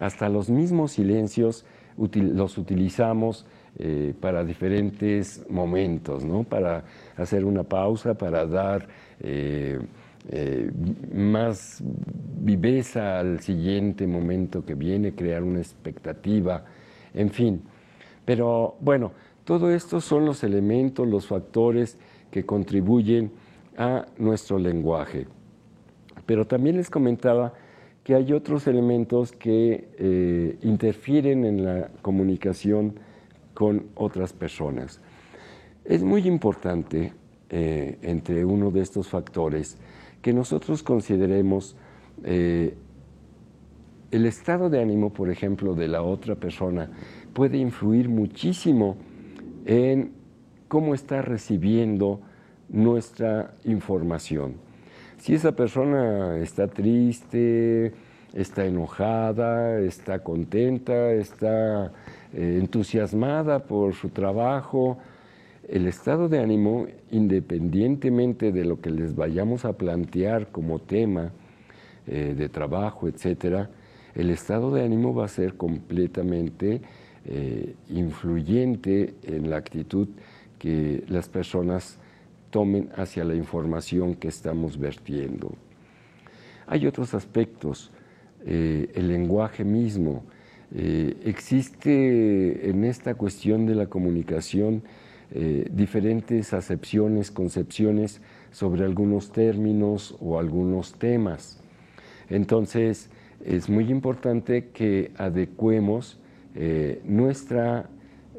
hasta 0.00 0.28
los 0.28 0.48
mismos 0.48 0.92
silencios 0.92 1.64
los 1.96 2.58
utilizamos 2.58 3.46
eh, 3.78 4.14
para 4.20 4.44
diferentes 4.44 5.44
momentos, 5.48 6.24
¿no? 6.24 6.44
para 6.44 6.84
hacer 7.16 7.44
una 7.44 7.64
pausa, 7.64 8.14
para 8.14 8.46
dar 8.46 8.86
eh, 9.20 9.80
eh, 10.30 10.70
más 11.12 11.82
viveza 12.40 13.18
al 13.18 13.40
siguiente 13.40 14.06
momento 14.06 14.64
que 14.64 14.74
viene, 14.74 15.14
crear 15.14 15.42
una 15.42 15.58
expectativa, 15.58 16.64
en 17.14 17.30
fin. 17.30 17.62
Pero 18.24 18.76
bueno, 18.80 19.12
todo 19.44 19.70
esto 19.70 20.00
son 20.00 20.24
los 20.24 20.44
elementos, 20.44 21.06
los 21.06 21.26
factores 21.26 21.98
que 22.30 22.46
contribuyen 22.46 23.32
a 23.76 24.06
nuestro 24.18 24.58
lenguaje. 24.58 25.26
Pero 26.26 26.46
también 26.46 26.76
les 26.76 26.90
comentaba 26.90 27.52
que 28.02 28.14
hay 28.14 28.32
otros 28.32 28.66
elementos 28.66 29.32
que 29.32 29.88
eh, 29.98 30.58
interfieren 30.62 31.44
en 31.44 31.64
la 31.64 31.88
comunicación 32.02 32.98
con 33.54 33.86
otras 33.94 34.32
personas. 34.32 35.00
Es 35.84 36.02
muy 36.02 36.26
importante, 36.26 37.12
eh, 37.50 37.98
entre 38.02 38.44
uno 38.44 38.70
de 38.70 38.80
estos 38.80 39.08
factores, 39.08 39.78
que 40.20 40.32
nosotros 40.32 40.82
consideremos 40.82 41.76
eh, 42.24 42.74
el 44.10 44.26
estado 44.26 44.70
de 44.70 44.80
ánimo, 44.80 45.12
por 45.12 45.30
ejemplo, 45.30 45.74
de 45.74 45.88
la 45.88 46.02
otra 46.02 46.36
persona 46.36 46.90
puede 47.32 47.58
influir 47.58 48.08
muchísimo 48.08 48.96
en 49.66 50.12
cómo 50.68 50.94
está 50.94 51.20
recibiendo 51.20 52.20
nuestra 52.68 53.54
información. 53.64 54.54
Si 55.18 55.34
esa 55.34 55.52
persona 55.52 56.38
está 56.38 56.68
triste, 56.68 57.92
está 58.34 58.66
enojada, 58.66 59.80
está 59.80 60.18
contenta, 60.18 61.12
está 61.12 61.92
eh, 62.32 62.58
entusiasmada 62.60 63.60
por 63.60 63.94
su 63.94 64.08
trabajo, 64.08 64.98
el 65.68 65.86
estado 65.86 66.28
de 66.28 66.40
ánimo, 66.40 66.86
independientemente 67.10 68.52
de 68.52 68.64
lo 68.64 68.80
que 68.80 68.90
les 68.90 69.14
vayamos 69.14 69.64
a 69.64 69.72
plantear 69.74 70.48
como 70.48 70.78
tema 70.78 71.32
eh, 72.06 72.34
de 72.36 72.48
trabajo, 72.48 73.08
etcétera, 73.08 73.70
el 74.14 74.30
estado 74.30 74.70
de 74.72 74.84
ánimo 74.84 75.14
va 75.14 75.24
a 75.24 75.28
ser 75.28 75.54
completamente 75.54 76.82
eh, 77.24 77.74
influyente 77.88 79.14
en 79.22 79.48
la 79.48 79.56
actitud 79.56 80.08
que 80.58 81.02
las 81.08 81.28
personas 81.28 81.98
tomen 82.54 82.88
hacia 82.94 83.24
la 83.24 83.34
información 83.34 84.14
que 84.14 84.28
estamos 84.28 84.78
vertiendo. 84.78 85.52
Hay 86.68 86.86
otros 86.86 87.12
aspectos, 87.12 87.90
eh, 88.46 88.92
el 88.94 89.08
lenguaje 89.08 89.64
mismo. 89.64 90.22
existe 90.72 92.68
en 92.70 92.84
esta 92.84 93.14
cuestión 93.14 93.66
de 93.66 93.74
la 93.74 93.86
comunicación 93.86 94.82
eh, 95.36 95.66
diferentes 95.68 96.52
acepciones, 96.52 97.32
concepciones 97.32 98.20
sobre 98.52 98.84
algunos 98.84 99.32
términos 99.32 100.16
o 100.20 100.38
algunos 100.38 100.94
temas. 100.94 101.58
Entonces, 102.28 103.10
es 103.44 103.68
muy 103.68 103.90
importante 103.90 104.68
que 104.68 105.10
adecuemos 105.16 106.20
eh, 106.54 107.02
nuestra, 107.04 107.90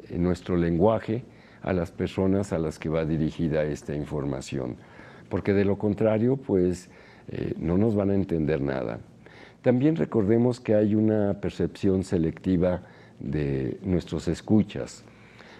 eh, 0.10 0.17
nuestro 0.17 0.56
lenguaje 0.56 1.25
a 1.65 1.73
las 1.73 1.91
personas 1.91 2.54
a 2.54 2.60
las 2.60 2.80
que 2.80 2.88
va 2.88 3.04
dirigida 3.04 3.63
esta 3.63 3.93
información, 3.93 4.78
porque 5.30 5.51
de 5.54 5.65
lo 5.65 5.78
contrario, 5.78 6.38
pues 6.38 6.89
no 7.58 7.78
nos 7.78 7.95
van 7.95 8.12
a 8.12 8.15
entender 8.15 8.62
nada. 8.62 8.99
También 9.63 9.95
recordemos 9.95 10.60
que 10.60 10.75
hay 10.75 10.93
una 10.93 11.41
percepción 11.41 12.04
selectiva 12.04 12.84
de 13.19 13.80
nuestros 13.84 14.28
escuchas. 14.28 15.04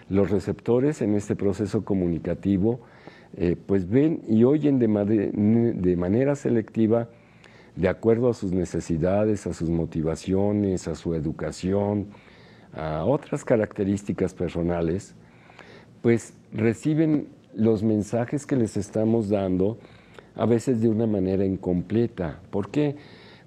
Los 0.08 0.30
receptores 0.30 1.02
en 1.02 1.16
este 1.16 1.34
proceso 1.34 1.84
comunicativo 1.84 2.78
eh, 3.36 3.56
pues 3.66 3.90
ven 3.90 4.22
y 4.28 4.44
oyen 4.44 4.78
de, 4.78 4.86
de 4.86 5.96
manera 5.96 6.36
selectiva 6.36 7.08
de 7.74 7.88
acuerdo 7.88 8.30
a 8.30 8.34
sus 8.34 8.52
necesidades, 8.52 9.46
a 9.48 9.52
sus 9.52 9.68
motivaciones, 9.68 10.86
a 10.86 10.94
su 10.94 11.14
educación, 11.14 12.06
a 12.74 13.04
otras 13.04 13.44
características 13.44 14.34
personales, 14.34 15.16
pues 16.06 16.34
reciben 16.52 17.26
los 17.52 17.82
mensajes 17.82 18.46
que 18.46 18.54
les 18.54 18.76
estamos 18.76 19.28
dando 19.28 19.76
a 20.36 20.46
veces 20.46 20.80
de 20.80 20.88
una 20.88 21.04
manera 21.04 21.44
incompleta. 21.44 22.38
¿Por 22.50 22.70
qué? 22.70 22.94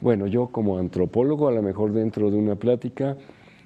Bueno, 0.02 0.28
yo 0.28 0.48
como 0.48 0.78
antropólogo, 0.78 1.48
a 1.48 1.54
lo 1.54 1.62
mejor 1.62 1.93
dentro 1.93 2.30
de 2.30 2.36
una 2.36 2.58
plática, 2.58 3.15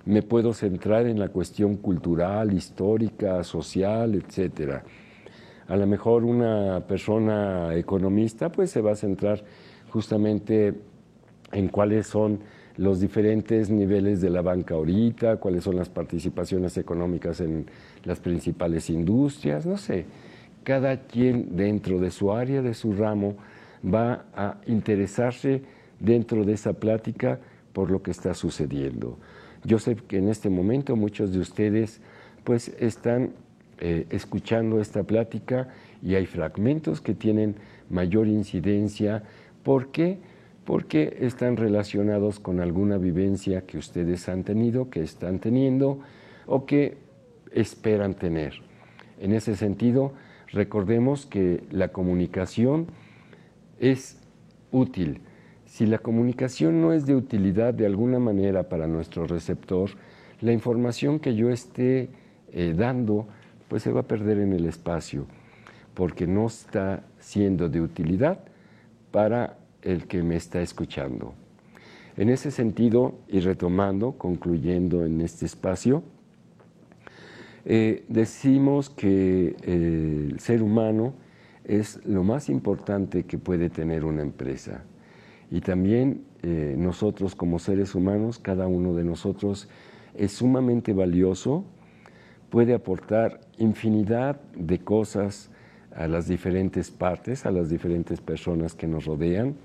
me 0.05 0.21
puedo 0.21 0.53
centrar 0.53 1.07
en 1.07 1.17
la 1.17 1.29
cuestión 1.29 1.77
cultural, 1.77 2.53
histórica, 2.53 3.43
social, 3.43 4.13
etcétera. 4.13 4.83
A 5.67 5.75
lo 5.75 5.87
mejor 5.87 6.23
una 6.23 6.83
persona 6.87 7.75
economista 7.75 8.51
pues 8.51 8.69
se 8.69 8.81
va 8.81 8.91
a 8.91 8.95
centrar 8.95 9.43
justamente 9.89 10.75
en 11.51 11.67
cuáles 11.67 12.05
son 12.05 12.41
los 12.77 12.99
diferentes 12.99 13.69
niveles 13.69 14.21
de 14.21 14.29
la 14.29 14.41
banca 14.41 14.75
ahorita, 14.75 15.37
cuáles 15.37 15.63
son 15.63 15.75
las 15.75 15.89
participaciones 15.89 16.77
económicas 16.77 17.39
en 17.39 17.67
las 18.03 18.19
principales 18.19 18.89
industrias, 18.89 19.65
no 19.65 19.77
sé. 19.77 20.05
Cada 20.63 21.01
quien 21.01 21.55
dentro 21.55 21.99
de 21.99 22.09
su 22.09 22.31
área, 22.31 22.61
de 22.61 22.73
su 22.73 22.93
ramo, 22.93 23.35
va 23.83 24.25
a 24.35 24.57
interesarse 24.65 25.61
dentro 25.99 26.45
de 26.45 26.53
esa 26.53 26.73
plática 26.73 27.39
por 27.73 27.91
lo 27.91 28.01
que 28.01 28.11
está 28.11 28.33
sucediendo. 28.33 29.17
Yo 29.63 29.79
sé 29.79 29.95
que 29.95 30.17
en 30.17 30.29
este 30.29 30.49
momento 30.49 30.95
muchos 30.95 31.31
de 31.31 31.39
ustedes 31.39 32.01
pues 32.43 32.69
están 32.79 33.31
eh, 33.79 34.05
escuchando 34.09 34.79
esta 34.79 35.03
plática 35.03 35.69
y 36.01 36.15
hay 36.15 36.25
fragmentos 36.25 37.01
que 37.01 37.13
tienen 37.13 37.55
mayor 37.89 38.27
incidencia. 38.27 39.23
¿Por 39.63 39.91
qué? 39.91 40.19
Porque 40.65 41.17
están 41.21 41.57
relacionados 41.57 42.39
con 42.39 42.59
alguna 42.59 42.97
vivencia 42.97 43.65
que 43.65 43.77
ustedes 43.77 44.29
han 44.29 44.43
tenido, 44.43 44.89
que 44.89 45.01
están 45.01 45.39
teniendo 45.39 45.99
o 46.45 46.65
que 46.65 46.97
esperan 47.51 48.13
tener. 48.13 48.53
En 49.19 49.33
ese 49.33 49.55
sentido, 49.55 50.13
recordemos 50.51 51.25
que 51.25 51.63
la 51.71 51.89
comunicación 51.89 52.87
es 53.79 54.21
útil 54.71 55.21
si 55.73 55.87
la 55.87 55.97
comunicación 55.97 56.81
no 56.81 56.93
es 56.93 57.07
de 57.07 57.15
utilidad 57.15 57.73
de 57.73 57.87
alguna 57.87 58.19
manera 58.19 58.69
para 58.69 58.85
nuestro 58.85 59.25
receptor, 59.25 59.89
la 60.39 60.51
información 60.51 61.19
que 61.19 61.33
yo 61.33 61.49
esté 61.49 62.09
eh, 62.51 62.75
dando 62.77 63.27
pues 63.69 63.81
se 63.81 63.91
va 63.91 64.01
a 64.01 64.07
perder 64.07 64.37
en 64.37 64.53
el 64.53 64.67
espacio, 64.67 65.25
porque 65.95 66.27
no 66.27 66.45
está 66.45 67.01
siendo 67.17 67.69
de 67.69 67.81
utilidad 67.81 68.41
para 69.09 69.57
el 69.83 70.07
que 70.07 70.23
me 70.23 70.35
está 70.35 70.61
escuchando. 70.61 71.33
En 72.17 72.29
ese 72.29 72.51
sentido, 72.51 73.15
y 73.27 73.39
retomando, 73.39 74.13
concluyendo 74.13 75.05
en 75.05 75.21
este 75.21 75.45
espacio, 75.45 76.03
eh, 77.65 78.03
decimos 78.07 78.89
que 78.89 79.55
eh, 79.61 80.27
el 80.31 80.39
ser 80.39 80.61
humano 80.61 81.13
es 81.63 82.05
lo 82.05 82.23
más 82.23 82.49
importante 82.49 83.23
que 83.23 83.37
puede 83.37 83.69
tener 83.69 84.03
una 84.03 84.21
empresa. 84.21 84.83
Y 85.49 85.61
también 85.61 86.25
eh, 86.41 86.75
nosotros 86.77 87.35
como 87.35 87.59
seres 87.59 87.95
humanos, 87.95 88.37
cada 88.39 88.67
uno 88.67 88.93
de 88.93 89.03
nosotros 89.03 89.69
es 90.13 90.33
sumamente 90.33 90.93
valioso, 90.93 91.63
puede 92.49 92.73
aportar 92.73 93.39
infinidad 93.57 94.41
de 94.55 94.79
cosas 94.79 95.49
a 95.95 96.07
las 96.07 96.27
diferentes 96.27 96.91
partes, 96.91 97.45
a 97.45 97.51
las 97.51 97.69
diferentes 97.69 98.19
personas 98.19 98.75
que 98.75 98.87
nos 98.87 99.05
rodean. 99.05 99.55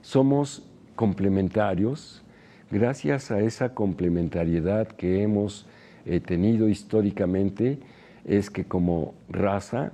Somos 0.00 0.62
complementarios, 0.94 2.22
gracias 2.70 3.30
a 3.30 3.40
esa 3.40 3.74
complementariedad 3.74 4.86
que 4.86 5.22
hemos 5.22 5.66
eh, 6.06 6.20
tenido 6.20 6.68
históricamente, 6.68 7.78
es 8.24 8.48
que 8.50 8.64
como 8.64 9.14
raza 9.28 9.92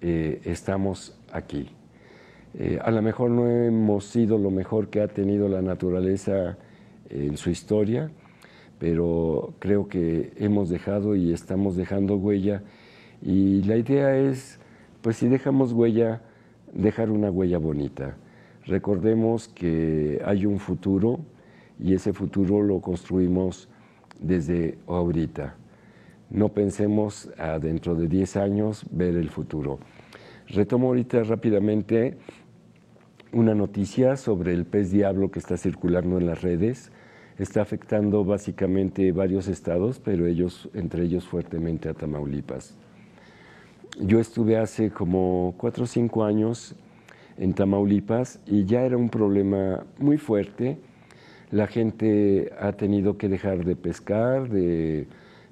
eh, 0.00 0.40
estamos 0.44 1.16
aquí. 1.32 1.68
Eh, 2.58 2.78
a 2.82 2.90
lo 2.90 3.02
mejor 3.02 3.30
no 3.30 3.48
hemos 3.48 4.06
sido 4.06 4.36
lo 4.36 4.50
mejor 4.50 4.88
que 4.88 5.00
ha 5.00 5.08
tenido 5.08 5.48
la 5.48 5.62
naturaleza 5.62 6.58
en 7.08 7.36
su 7.36 7.50
historia, 7.50 8.10
pero 8.78 9.54
creo 9.60 9.88
que 9.88 10.32
hemos 10.38 10.68
dejado 10.70 11.14
y 11.14 11.32
estamos 11.32 11.76
dejando 11.76 12.16
huella. 12.16 12.62
Y 13.22 13.62
la 13.62 13.76
idea 13.76 14.16
es, 14.16 14.58
pues 15.02 15.16
si 15.16 15.28
dejamos 15.28 15.72
huella, 15.72 16.22
dejar 16.72 17.10
una 17.10 17.30
huella 17.30 17.58
bonita. 17.58 18.16
Recordemos 18.66 19.46
que 19.48 20.20
hay 20.24 20.44
un 20.44 20.58
futuro 20.58 21.20
y 21.78 21.94
ese 21.94 22.12
futuro 22.12 22.62
lo 22.62 22.80
construimos 22.80 23.68
desde 24.20 24.78
ahorita. 24.88 25.54
No 26.30 26.48
pensemos 26.48 27.30
a 27.38 27.60
dentro 27.60 27.94
de 27.94 28.08
10 28.08 28.36
años 28.36 28.84
ver 28.90 29.14
el 29.16 29.30
futuro. 29.30 29.78
Retomo 30.48 30.88
ahorita 30.88 31.22
rápidamente 31.22 32.18
una 33.32 33.54
noticia 33.54 34.16
sobre 34.16 34.52
el 34.52 34.64
pez 34.64 34.90
diablo 34.90 35.30
que 35.30 35.38
está 35.38 35.56
circulando 35.56 36.18
en 36.18 36.26
las 36.26 36.42
redes. 36.42 36.90
Está 37.38 37.62
afectando 37.62 38.24
básicamente 38.24 39.12
varios 39.12 39.46
estados, 39.46 40.00
pero 40.00 40.26
ellos, 40.26 40.68
entre 40.74 41.04
ellos 41.04 41.24
fuertemente 41.24 41.88
a 41.88 41.94
Tamaulipas. 41.94 42.74
Yo 44.00 44.18
estuve 44.18 44.56
hace 44.56 44.90
como 44.90 45.54
cuatro 45.56 45.84
o 45.84 45.86
cinco 45.86 46.24
años 46.24 46.74
en 47.38 47.54
Tamaulipas 47.54 48.40
y 48.46 48.64
ya 48.64 48.82
era 48.82 48.96
un 48.96 49.08
problema 49.08 49.84
muy 49.98 50.18
fuerte. 50.18 50.78
La 51.50 51.66
gente 51.66 52.50
ha 52.60 52.72
tenido 52.72 53.18
que 53.18 53.28
dejar 53.28 53.64
de 53.64 53.76
pescar, 53.76 54.48
de 54.48 55.06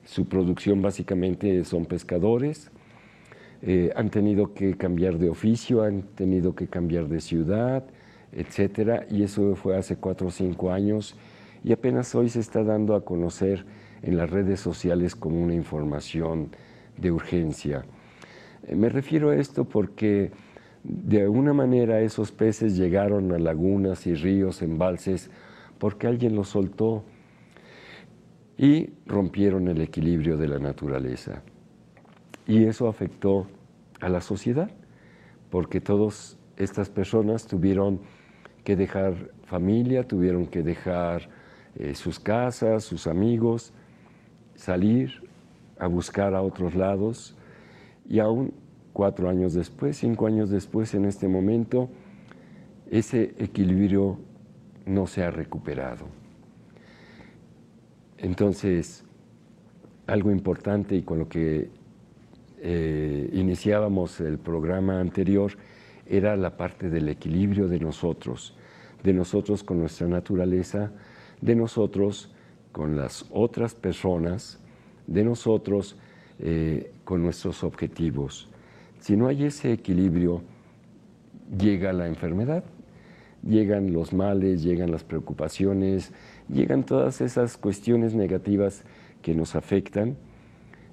su 0.05 0.27
producción 0.27 0.83
básicamente 0.83 1.65
son 1.65 1.87
pescadores 1.87 2.71
eh, 3.67 3.91
han 3.97 4.11
tenido 4.11 4.53
que 4.53 4.77
cambiar 4.77 5.17
de 5.17 5.31
oficio, 5.31 5.83
han 5.85 6.03
tenido 6.03 6.55
que 6.55 6.67
cambiar 6.67 7.09
de 7.09 7.19
ciudad, 7.23 7.83
etcétera, 8.31 9.07
y 9.11 9.23
eso 9.23 9.57
fue 9.57 9.75
hace 9.75 9.97
cuatro 9.97 10.27
o 10.27 10.31
cinco 10.31 10.71
años 10.71 11.17
y 11.65 11.73
apenas 11.73 12.15
hoy 12.15 12.29
se 12.29 12.41
está 12.41 12.63
dando 12.63 12.95
a 12.95 13.07
conocer 13.07 13.65
en 14.03 14.19
las 14.19 14.29
redes 14.29 14.61
sociales 14.61 15.17
como 15.17 15.43
una 15.43 15.55
información 15.55 16.51
de 16.99 17.11
urgencia. 17.11 17.87
Eh, 18.67 18.77
me 18.77 18.91
refiero 18.91 19.31
a 19.31 19.37
esto 19.37 19.65
porque 19.65 20.31
de 20.85 21.23
alguna 21.23 21.55
manera 21.55 22.01
esos 22.01 22.31
peces 22.31 22.77
llegaron 22.77 23.33
a 23.33 23.39
lagunas 23.39 24.07
y 24.07 24.15
ríos, 24.15 24.61
embalses, 24.61 25.31
porque 25.79 26.07
alguien 26.07 26.37
los 26.37 26.49
soltó 26.49 27.05
y 28.59 28.91
rompieron 29.07 29.69
el 29.69 29.81
equilibrio 29.81 30.37
de 30.37 30.47
la 30.47 30.59
naturaleza. 30.59 31.43
Y 32.47 32.65
eso 32.65 32.87
afectó 32.87 33.47
a 34.01 34.11
la 34.11 34.21
sociedad, 34.21 34.71
porque 35.51 35.81
todas 35.81 36.39
estas 36.57 36.91
personas 36.91 37.47
tuvieron 37.47 38.01
que 38.63 38.77
dejar 38.77 39.31
familia, 39.45 40.07
tuvieron 40.07 40.47
que 40.47 40.63
dejar 40.63 41.31
eh, 41.77 41.95
sus 41.95 42.21
casas, 42.21 42.85
sus 42.85 43.07
amigos, 43.07 43.73
salir 44.55 45.23
a 45.79 45.87
buscar 45.87 46.35
a 46.35 46.43
otros 46.43 46.75
lados 46.75 47.37
y 48.07 48.19
aún 48.19 48.53
cuatro 48.95 49.29
años 49.29 49.53
después, 49.53 49.99
cinco 49.99 50.27
años 50.27 50.49
después, 50.49 50.95
en 50.95 51.05
este 51.05 51.29
momento, 51.29 51.91
ese 52.91 53.35
equilibrio 53.39 54.19
no 54.87 55.07
se 55.07 55.25
ha 55.25 55.31
recuperado. 55.31 56.07
Entonces, 58.17 59.05
algo 60.07 60.31
importante 60.31 60.95
y 60.95 61.03
con 61.03 61.19
lo 61.19 61.29
que 61.29 61.71
eh, 62.61 63.31
iniciábamos 63.33 64.21
el 64.21 64.39
programa 64.39 65.01
anterior 65.01 65.53
era 66.07 66.37
la 66.37 66.57
parte 66.57 66.89
del 66.89 67.09
equilibrio 67.09 67.67
de 67.67 67.81
nosotros, 67.81 68.57
de 69.03 69.13
nosotros 69.13 69.65
con 69.65 69.81
nuestra 69.81 70.07
naturaleza, 70.07 70.93
de 71.41 71.57
nosotros 71.57 72.33
con 72.71 72.97
las 72.97 73.27
otras 73.31 73.75
personas, 73.75 74.61
de 75.09 75.25
nosotros 75.25 75.97
eh, 76.39 76.93
con 77.05 77.23
nuestros 77.23 77.65
objetivos. 77.65 78.49
Si 79.01 79.17
no 79.17 79.29
hay 79.29 79.45
ese 79.45 79.73
equilibrio, 79.73 80.43
llega 81.59 81.93
la 81.93 82.07
enfermedad, 82.07 82.65
llegan 83.43 83.93
los 83.93 84.13
males, 84.13 84.63
llegan 84.63 84.91
las 84.91 85.05
preocupaciones, 85.05 86.13
llegan 86.49 86.85
todas 86.85 87.21
esas 87.21 87.57
cuestiones 87.57 88.15
negativas 88.15 88.85
que 89.23 89.35
nos 89.35 89.55
afectan 89.55 90.17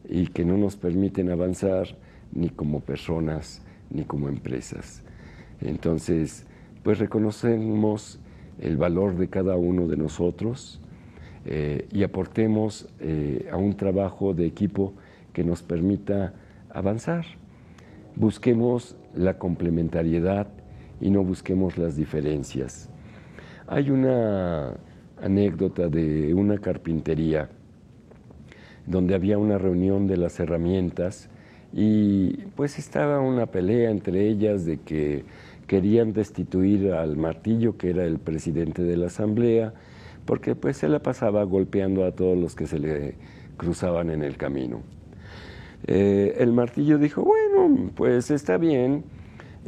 y 0.09 0.27
que 0.27 0.45
no 0.45 0.57
nos 0.57 0.75
permiten 0.75 1.29
avanzar 1.29 1.87
ni 2.33 2.49
como 2.49 2.81
personas 2.81 3.61
ni 3.89 4.03
como 4.03 4.29
empresas. 4.29 5.03
Entonces, 5.61 6.45
pues 6.83 6.99
reconocemos 6.99 8.19
el 8.59 8.77
valor 8.77 9.15
de 9.17 9.29
cada 9.29 9.55
uno 9.55 9.87
de 9.87 9.97
nosotros 9.97 10.81
eh, 11.45 11.87
y 11.91 12.03
aportemos 12.03 12.87
eh, 12.99 13.49
a 13.51 13.57
un 13.57 13.75
trabajo 13.75 14.33
de 14.33 14.45
equipo 14.45 14.93
que 15.33 15.43
nos 15.43 15.61
permita 15.61 16.33
avanzar. 16.69 17.25
Busquemos 18.15 18.95
la 19.15 19.37
complementariedad 19.37 20.47
y 20.99 21.09
no 21.09 21.23
busquemos 21.23 21.77
las 21.77 21.95
diferencias. 21.95 22.89
Hay 23.67 23.89
una 23.89 24.73
anécdota 25.21 25.87
de 25.87 26.33
una 26.33 26.57
carpintería 26.57 27.49
donde 28.85 29.15
había 29.15 29.37
una 29.37 29.57
reunión 29.57 30.07
de 30.07 30.17
las 30.17 30.39
herramientas 30.39 31.29
y 31.71 32.33
pues 32.55 32.79
estaba 32.79 33.21
una 33.21 33.45
pelea 33.45 33.91
entre 33.91 34.27
ellas 34.27 34.65
de 34.65 34.77
que 34.77 35.23
querían 35.67 36.11
destituir 36.11 36.91
al 36.91 37.15
martillo 37.15 37.77
que 37.77 37.91
era 37.91 38.03
el 38.03 38.19
presidente 38.19 38.83
de 38.83 38.97
la 38.97 39.07
asamblea 39.07 39.73
porque 40.25 40.55
pues 40.55 40.77
se 40.77 40.89
la 40.89 40.99
pasaba 40.99 41.43
golpeando 41.43 42.03
a 42.03 42.11
todos 42.11 42.37
los 42.37 42.55
que 42.55 42.67
se 42.67 42.79
le 42.79 43.15
cruzaban 43.57 44.09
en 44.09 44.21
el 44.23 44.37
camino. 44.37 44.81
Eh, 45.87 46.35
el 46.37 46.53
martillo 46.53 46.97
dijo, 46.97 47.23
bueno, 47.23 47.91
pues 47.95 48.31
está 48.31 48.57
bien, 48.57 49.03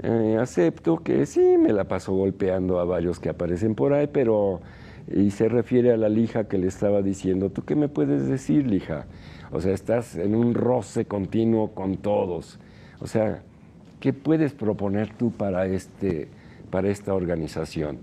eh, 0.01 0.37
acepto 0.39 0.97
que 0.97 1.25
sí, 1.25 1.57
me 1.57 1.73
la 1.73 1.85
paso 1.85 2.13
golpeando 2.13 2.79
a 2.79 2.85
varios 2.85 3.19
que 3.19 3.29
aparecen 3.29 3.75
por 3.75 3.93
ahí, 3.93 4.07
pero... 4.07 4.61
Y 5.11 5.31
se 5.31 5.49
refiere 5.49 5.91
a 5.91 5.97
la 5.97 6.07
lija 6.07 6.47
que 6.47 6.57
le 6.57 6.67
estaba 6.67 7.01
diciendo, 7.01 7.49
¿tú 7.49 7.65
qué 7.65 7.75
me 7.75 7.89
puedes 7.89 8.25
decir, 8.25 8.65
lija? 8.65 9.05
O 9.51 9.59
sea, 9.59 9.73
estás 9.73 10.15
en 10.15 10.33
un 10.33 10.53
roce 10.53 11.05
continuo 11.05 11.71
con 11.71 11.97
todos. 11.97 12.57
O 13.01 13.07
sea, 13.07 13.43
¿qué 13.99 14.13
puedes 14.13 14.53
proponer 14.53 15.13
tú 15.13 15.31
para, 15.31 15.65
este, 15.65 16.29
para 16.71 16.89
esta 16.89 17.13
organización? 17.13 17.99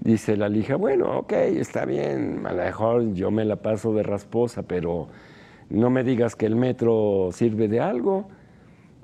Dice 0.00 0.36
la 0.36 0.48
lija, 0.48 0.76
bueno, 0.76 1.18
ok, 1.18 1.32
está 1.32 1.84
bien, 1.84 2.46
a 2.46 2.52
lo 2.52 2.62
mejor 2.62 3.12
yo 3.14 3.30
me 3.30 3.44
la 3.44 3.56
paso 3.56 3.92
de 3.94 4.02
rasposa, 4.02 4.62
pero 4.62 5.08
no 5.70 5.90
me 5.90 6.04
digas 6.04 6.36
que 6.36 6.46
el 6.46 6.56
metro 6.56 7.30
sirve 7.32 7.68
de 7.68 7.80
algo. 7.80 8.28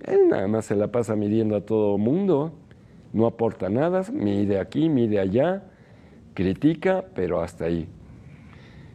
Él 0.05 0.29
nada 0.29 0.47
más 0.49 0.67
se 0.67 0.77
la 0.77 0.89
pasa 0.89 1.17
midiendo 1.17 1.57
a 1.57 1.61
todo 1.61 1.99
mundo, 1.99 2.53
no 3.13 3.27
aporta 3.27 3.69
nada, 3.69 4.03
mide 4.13 4.59
aquí, 4.59 4.89
mide 4.89 5.21
allá, 5.21 5.65
critica, 6.35 7.05
pero 7.15 7.41
hasta 7.41 7.67
ahí. 7.67 7.89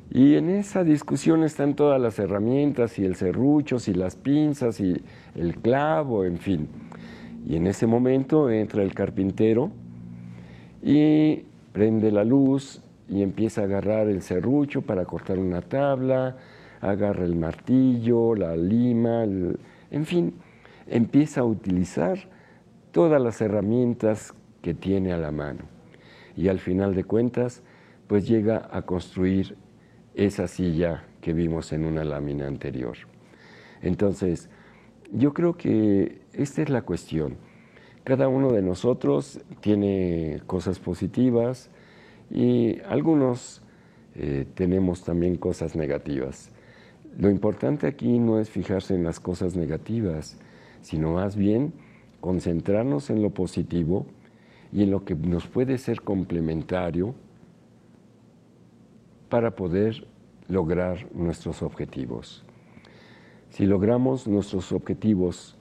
Y 0.09 0.35
en 0.35 0.49
esa 0.49 0.83
discusión 0.83 1.43
están 1.43 1.75
todas 1.75 1.99
las 1.99 2.17
herramientas 2.19 2.97
y 2.97 3.05
el 3.05 3.15
serrucho, 3.15 3.77
y 3.85 3.93
las 3.93 4.15
pinzas 4.15 4.79
y 4.79 5.01
el 5.35 5.55
clavo, 5.57 6.23
en 6.23 6.37
fin. 6.37 6.67
Y 7.45 7.55
en 7.55 7.67
ese 7.67 7.87
momento 7.87 8.49
entra 8.49 8.83
el 8.83 8.93
carpintero 8.93 9.71
y 10.81 11.43
prende 11.73 12.11
la 12.11 12.23
luz 12.23 12.81
y 13.09 13.21
empieza 13.21 13.61
a 13.61 13.63
agarrar 13.65 14.07
el 14.07 14.21
serrucho 14.21 14.81
para 14.81 15.05
cortar 15.05 15.39
una 15.39 15.61
tabla, 15.61 16.37
agarra 16.81 17.25
el 17.25 17.35
martillo, 17.35 18.35
la 18.35 18.55
lima, 18.55 19.23
en 19.23 20.05
fin, 20.05 20.33
empieza 20.87 21.41
a 21.41 21.45
utilizar 21.45 22.17
todas 22.91 23.21
las 23.21 23.41
herramientas 23.41 24.33
que 24.61 24.73
tiene 24.73 25.13
a 25.13 25.17
la 25.17 25.31
mano. 25.31 25.65
Y 26.35 26.49
al 26.49 26.59
final 26.59 26.93
de 26.95 27.03
cuentas, 27.03 27.63
pues 28.07 28.27
llega 28.27 28.69
a 28.71 28.83
construir 28.83 29.55
esa 30.15 30.47
silla 30.47 31.03
que 31.21 31.33
vimos 31.33 31.73
en 31.73 31.85
una 31.85 32.03
lámina 32.03 32.47
anterior. 32.47 32.97
Entonces, 33.81 34.49
yo 35.11 35.33
creo 35.33 35.57
que 35.57 36.21
esta 36.33 36.61
es 36.61 36.69
la 36.69 36.81
cuestión. 36.81 37.37
Cada 38.03 38.27
uno 38.27 38.51
de 38.51 38.61
nosotros 38.61 39.39
tiene 39.61 40.41
cosas 40.47 40.79
positivas 40.79 41.69
y 42.29 42.79
algunos 42.87 43.61
eh, 44.15 44.45
tenemos 44.53 45.03
también 45.03 45.35
cosas 45.35 45.75
negativas. 45.75 46.51
Lo 47.17 47.29
importante 47.29 47.87
aquí 47.87 48.19
no 48.19 48.39
es 48.39 48.49
fijarse 48.49 48.95
en 48.95 49.03
las 49.03 49.19
cosas 49.19 49.55
negativas, 49.55 50.37
sino 50.81 51.13
más 51.13 51.35
bien 51.35 51.73
concentrarnos 52.19 53.09
en 53.09 53.21
lo 53.21 53.29
positivo 53.29 54.05
y 54.71 54.83
en 54.83 54.91
lo 54.91 55.05
que 55.05 55.15
nos 55.15 55.47
puede 55.47 55.77
ser 55.77 56.01
complementario 56.01 57.15
para 59.29 59.55
poder 59.55 60.07
lograr 60.47 61.07
nuestros 61.13 61.61
objetivos. 61.61 62.43
Si 63.49 63.65
logramos 63.65 64.27
nuestros 64.27 64.71
objetivos 64.71 65.57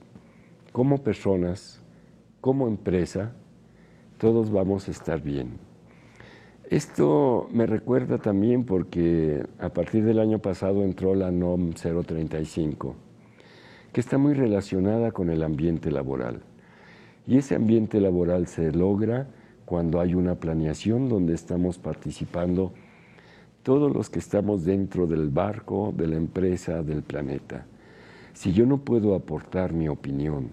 como 0.71 1.03
personas, 1.03 1.81
como 2.41 2.67
empresa, 2.67 3.33
todos 4.17 4.51
vamos 4.51 4.87
a 4.87 4.91
estar 4.91 5.21
bien. 5.21 5.66
Esto 6.69 7.47
me 7.53 7.65
recuerda 7.65 8.17
también 8.17 8.65
porque 8.65 9.45
a 9.57 9.69
partir 9.69 10.03
del 10.03 10.19
año 10.19 10.39
pasado 10.39 10.83
entró 10.83 11.15
la 11.15 11.31
NOM 11.31 11.71
035 11.71 12.93
que 13.93 14.01
está 14.01 14.17
muy 14.17 14.33
relacionada 14.33 15.13
con 15.13 15.29
el 15.29 15.43
ambiente 15.43 15.91
laboral. 15.91 16.41
Y 17.25 17.37
ese 17.37 17.55
ambiente 17.55 18.01
laboral 18.01 18.47
se 18.47 18.71
logra 18.73 19.27
cuando 19.65 20.01
hay 20.01 20.13
una 20.13 20.35
planeación 20.35 21.07
donde 21.07 21.33
estamos 21.33 21.77
participando 21.77 22.73
todos 23.63 23.93
los 23.93 24.09
que 24.09 24.19
estamos 24.19 24.65
dentro 24.65 25.07
del 25.07 25.29
barco, 25.29 25.93
de 25.95 26.07
la 26.07 26.17
empresa, 26.17 26.83
del 26.83 27.01
planeta. 27.01 27.65
Si 28.33 28.51
yo 28.51 28.65
no 28.65 28.79
puedo 28.79 29.15
aportar 29.15 29.71
mi 29.71 29.87
opinión, 29.87 30.49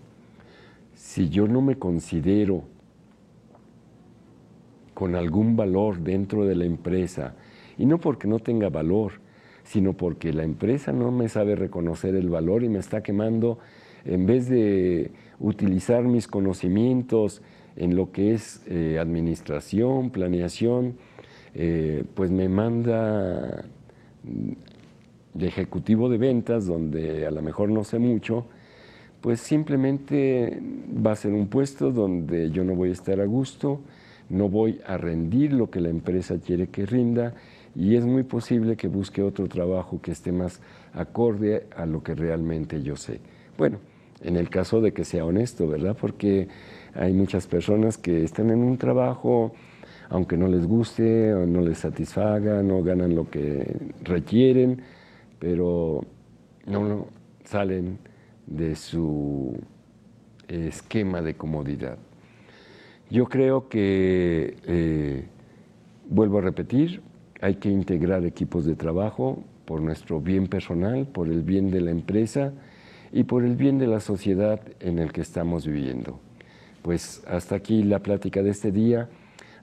si 0.94 1.28
yo 1.28 1.48
no 1.48 1.60
me 1.60 1.76
considero 1.76 2.62
con 4.94 5.14
algún 5.14 5.56
valor 5.56 6.00
dentro 6.00 6.44
de 6.46 6.54
la 6.54 6.64
empresa, 6.64 7.34
y 7.76 7.86
no 7.86 7.98
porque 7.98 8.28
no 8.28 8.38
tenga 8.38 8.70
valor, 8.70 9.12
sino 9.64 9.94
porque 9.94 10.32
la 10.32 10.44
empresa 10.44 10.92
no 10.92 11.10
me 11.10 11.28
sabe 11.28 11.56
reconocer 11.56 12.14
el 12.14 12.28
valor 12.28 12.62
y 12.62 12.68
me 12.68 12.78
está 12.78 13.02
quemando 13.02 13.58
en 14.04 14.26
vez 14.26 14.48
de 14.48 15.10
utilizar 15.40 16.04
mis 16.04 16.28
conocimientos 16.28 17.42
en 17.76 17.96
lo 17.96 18.12
que 18.12 18.34
es 18.34 18.62
eh, 18.66 18.98
administración, 19.00 20.10
planeación, 20.10 20.96
eh, 21.54 22.04
pues 22.14 22.30
me 22.30 22.48
manda 22.48 23.64
de 25.32 25.46
ejecutivo 25.46 26.08
de 26.08 26.18
ventas, 26.18 26.66
donde 26.66 27.26
a 27.26 27.30
lo 27.30 27.42
mejor 27.42 27.70
no 27.70 27.84
sé 27.84 27.98
mucho, 27.98 28.46
pues 29.20 29.40
simplemente 29.40 30.60
va 31.04 31.12
a 31.12 31.16
ser 31.16 31.32
un 31.32 31.48
puesto 31.48 31.90
donde 31.90 32.50
yo 32.50 32.64
no 32.64 32.74
voy 32.74 32.90
a 32.90 32.92
estar 32.92 33.20
a 33.20 33.24
gusto, 33.24 33.80
no 34.28 34.48
voy 34.48 34.80
a 34.86 34.96
rendir 34.96 35.52
lo 35.52 35.70
que 35.70 35.80
la 35.80 35.90
empresa 35.90 36.38
quiere 36.38 36.68
que 36.68 36.86
rinda 36.86 37.34
y 37.74 37.96
es 37.96 38.04
muy 38.04 38.22
posible 38.22 38.76
que 38.76 38.88
busque 38.88 39.22
otro 39.22 39.48
trabajo 39.48 40.00
que 40.00 40.12
esté 40.12 40.32
más 40.32 40.60
acorde 40.92 41.66
a 41.76 41.86
lo 41.86 42.02
que 42.02 42.14
realmente 42.14 42.82
yo 42.82 42.96
sé. 42.96 43.20
Bueno, 43.58 43.78
en 44.22 44.36
el 44.36 44.48
caso 44.48 44.80
de 44.80 44.92
que 44.92 45.04
sea 45.04 45.24
honesto, 45.24 45.66
¿verdad? 45.66 45.96
Porque 46.00 46.48
hay 46.94 47.12
muchas 47.12 47.46
personas 47.46 47.98
que 47.98 48.22
están 48.22 48.50
en 48.50 48.60
un 48.60 48.78
trabajo, 48.78 49.52
aunque 50.08 50.36
no 50.36 50.46
les 50.48 50.66
guste 50.66 51.34
o 51.34 51.46
no 51.46 51.60
les 51.60 51.78
satisfaga, 51.78 52.62
no 52.62 52.82
ganan 52.82 53.14
lo 53.14 53.28
que 53.28 53.76
requieren, 54.02 54.82
pero 55.38 56.04
no, 56.66 57.08
salen 57.44 57.98
de 58.46 58.76
su 58.76 59.58
esquema 60.48 61.20
de 61.22 61.34
comodidad. 61.34 61.98
Yo 63.10 63.26
creo 63.26 63.68
que, 63.68 64.56
eh, 64.66 65.24
vuelvo 66.08 66.38
a 66.38 66.42
repetir, 66.42 67.02
hay 67.40 67.56
que 67.56 67.68
integrar 67.68 68.24
equipos 68.24 68.64
de 68.64 68.74
trabajo 68.74 69.42
por 69.64 69.80
nuestro 69.80 70.20
bien 70.20 70.46
personal, 70.46 71.06
por 71.06 71.28
el 71.28 71.42
bien 71.42 71.70
de 71.70 71.80
la 71.80 71.90
empresa 71.90 72.52
y 73.12 73.24
por 73.24 73.44
el 73.44 73.56
bien 73.56 73.78
de 73.78 73.86
la 73.86 74.00
sociedad 74.00 74.60
en 74.80 74.98
el 74.98 75.12
que 75.12 75.20
estamos 75.20 75.66
viviendo. 75.66 76.20
Pues 76.82 77.22
hasta 77.26 77.54
aquí 77.54 77.82
la 77.82 78.00
plática 78.00 78.42
de 78.42 78.50
este 78.50 78.72
día. 78.72 79.08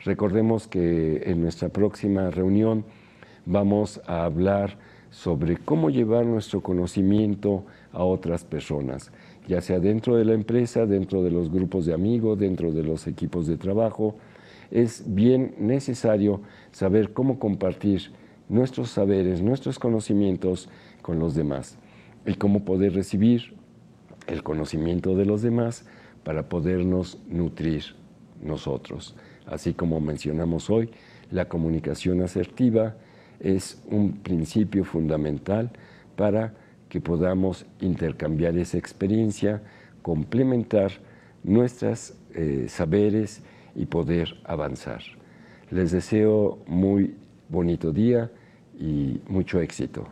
Recordemos 0.04 0.68
que 0.68 1.24
en 1.26 1.42
nuestra 1.42 1.70
próxima 1.70 2.30
reunión 2.30 2.86
vamos 3.46 4.02
a 4.08 4.24
hablar 4.24 4.78
sobre 5.12 5.58
cómo 5.58 5.90
llevar 5.90 6.26
nuestro 6.26 6.62
conocimiento 6.62 7.66
a 7.92 8.04
otras 8.04 8.46
personas, 8.46 9.12
ya 9.48 9.62
sea 9.62 9.80
dentro 9.80 10.16
de 10.16 10.26
la 10.26 10.34
empresa, 10.34 10.86
dentro 10.86 11.24
de 11.24 11.32
los 11.32 11.52
grupos 11.52 11.86
de 11.86 11.94
amigos, 11.94 12.40
dentro 12.40 12.72
de 12.72 12.84
los 12.84 13.08
equipos 13.08 13.48
de 13.48 13.58
trabajo. 13.58 14.16
Es 14.70 15.04
bien 15.08 15.56
necesario 15.60 16.42
saber 16.72 17.14
cómo 17.14 17.40
compartir 17.40 18.12
nuestros 18.50 18.90
saberes, 18.92 19.42
nuestros 19.42 19.80
conocimientos 19.80 20.70
con 21.02 21.20
los 21.20 21.36
demás 21.36 21.78
y 22.26 22.36
cómo 22.36 22.64
poder 22.66 22.94
recibir 22.94 23.56
el 24.28 24.44
conocimiento 24.44 25.16
de 25.16 25.26
los 25.26 25.42
demás 25.42 25.86
para 26.24 26.48
podernos 26.48 27.18
nutrir 27.28 27.84
nosotros. 28.42 29.16
Así 29.46 29.74
como 29.74 30.00
mencionamos 30.00 30.70
hoy, 30.70 30.90
la 31.32 31.48
comunicación 31.48 32.22
asertiva 32.22 32.96
es 33.40 33.82
un 33.90 34.14
principio 34.20 34.84
fundamental 34.84 35.72
para 36.16 36.54
que 36.92 37.00
podamos 37.00 37.66
intercambiar 37.80 38.58
esa 38.58 38.78
experiencia, 38.78 39.62
complementar 40.02 40.92
nuestros 41.42 42.14
eh, 42.36 42.66
saberes 42.68 43.42
y 43.74 43.86
poder 43.86 44.36
avanzar. 44.44 45.02
Les 45.70 45.92
deseo 45.92 46.60
muy 46.68 47.16
bonito 47.48 47.94
día 47.94 48.30
y 48.78 49.22
mucho 49.30 49.62
éxito. 49.62 50.06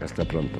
Hasta 0.00 0.24
pronto. 0.24 0.58